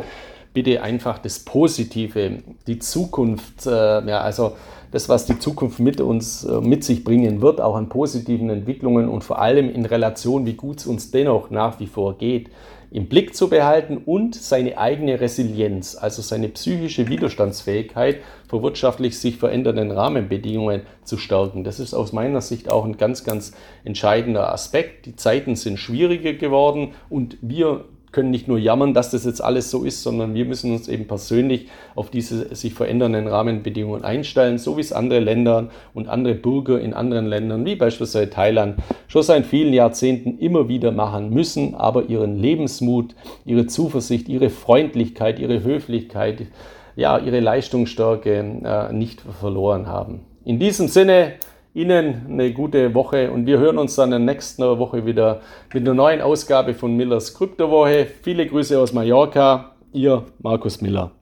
bitte 0.59 0.81
einfach 0.81 1.19
das 1.19 1.39
Positive, 1.39 2.39
die 2.67 2.79
Zukunft, 2.79 3.65
äh, 3.65 3.69
ja, 4.05 4.19
also 4.19 4.57
das, 4.91 5.07
was 5.07 5.25
die 5.25 5.39
Zukunft 5.39 5.79
mit 5.79 6.01
uns 6.01 6.43
äh, 6.43 6.59
mit 6.59 6.83
sich 6.83 7.05
bringen 7.05 7.41
wird, 7.41 7.61
auch 7.61 7.77
an 7.77 7.87
positiven 7.87 8.49
Entwicklungen 8.49 9.07
und 9.07 9.23
vor 9.23 9.39
allem 9.39 9.73
in 9.73 9.85
Relation, 9.85 10.45
wie 10.45 10.55
gut 10.55 10.79
es 10.79 10.85
uns 10.85 11.11
dennoch 11.11 11.49
nach 11.49 11.79
wie 11.79 11.87
vor 11.87 12.17
geht, 12.17 12.49
im 12.91 13.07
Blick 13.07 13.37
zu 13.37 13.47
behalten 13.47 14.01
und 14.05 14.35
seine 14.35 14.77
eigene 14.77 15.21
Resilienz, 15.21 15.95
also 15.95 16.21
seine 16.21 16.49
psychische 16.49 17.07
Widerstandsfähigkeit 17.07 18.17
vor 18.49 18.61
wirtschaftlich 18.61 19.17
sich 19.17 19.37
verändernden 19.37 19.91
Rahmenbedingungen 19.91 20.81
zu 21.05 21.17
stärken. 21.17 21.63
Das 21.63 21.79
ist 21.79 21.93
aus 21.93 22.11
meiner 22.11 22.41
Sicht 22.41 22.69
auch 22.69 22.83
ein 22.83 22.97
ganz, 22.97 23.23
ganz 23.23 23.53
entscheidender 23.85 24.51
Aspekt. 24.51 25.05
Die 25.05 25.15
Zeiten 25.15 25.55
sind 25.55 25.79
schwieriger 25.79 26.33
geworden 26.33 26.95
und 27.09 27.37
wir 27.39 27.85
können 28.11 28.31
nicht 28.31 28.47
nur 28.47 28.57
jammern, 28.57 28.93
dass 28.93 29.11
das 29.11 29.25
jetzt 29.25 29.43
alles 29.43 29.69
so 29.69 29.83
ist, 29.83 30.03
sondern 30.03 30.33
wir 30.33 30.45
müssen 30.45 30.71
uns 30.71 30.87
eben 30.87 31.07
persönlich 31.07 31.67
auf 31.95 32.09
diese 32.09 32.55
sich 32.55 32.73
verändernden 32.73 33.27
Rahmenbedingungen 33.27 34.03
einstellen, 34.03 34.57
so 34.57 34.77
wie 34.77 34.81
es 34.81 34.93
andere 34.93 35.19
Länder 35.19 35.69
und 35.93 36.09
andere 36.09 36.35
Bürger 36.35 36.79
in 36.79 36.93
anderen 36.93 37.27
Ländern, 37.27 37.65
wie 37.65 37.75
beispielsweise 37.75 38.29
Thailand, 38.29 38.77
schon 39.07 39.23
seit 39.23 39.45
vielen 39.45 39.73
Jahrzehnten 39.73 40.39
immer 40.39 40.67
wieder 40.67 40.91
machen 40.91 41.29
müssen, 41.29 41.75
aber 41.75 42.09
ihren 42.09 42.37
Lebensmut, 42.37 43.15
ihre 43.45 43.67
Zuversicht, 43.67 44.29
ihre 44.29 44.49
Freundlichkeit, 44.49 45.39
ihre 45.39 45.63
Höflichkeit, 45.63 46.47
ja, 46.95 47.17
ihre 47.17 47.39
Leistungsstärke 47.39 48.61
äh, 48.63 48.93
nicht 48.93 49.21
verloren 49.21 49.87
haben. 49.87 50.21
In 50.45 50.59
diesem 50.59 50.87
Sinne, 50.87 51.33
Ihnen 51.79 52.25
eine 52.27 52.51
gute 52.51 52.93
Woche 52.93 53.31
und 53.31 53.45
wir 53.45 53.57
hören 53.57 53.77
uns 53.77 53.95
dann 53.95 54.11
in 54.11 54.25
der 54.25 54.33
nächsten 54.33 54.63
Woche 54.63 55.05
wieder 55.05 55.39
mit 55.73 55.83
einer 55.83 55.93
neuen 55.93 56.21
Ausgabe 56.21 56.73
von 56.73 56.97
Millers 56.97 57.33
Kryptowoche. 57.33 58.05
Viele 58.21 58.45
Grüße 58.45 58.77
aus 58.77 58.91
Mallorca, 58.91 59.75
Ihr 59.93 60.25
Markus 60.39 60.81
Miller. 60.81 61.18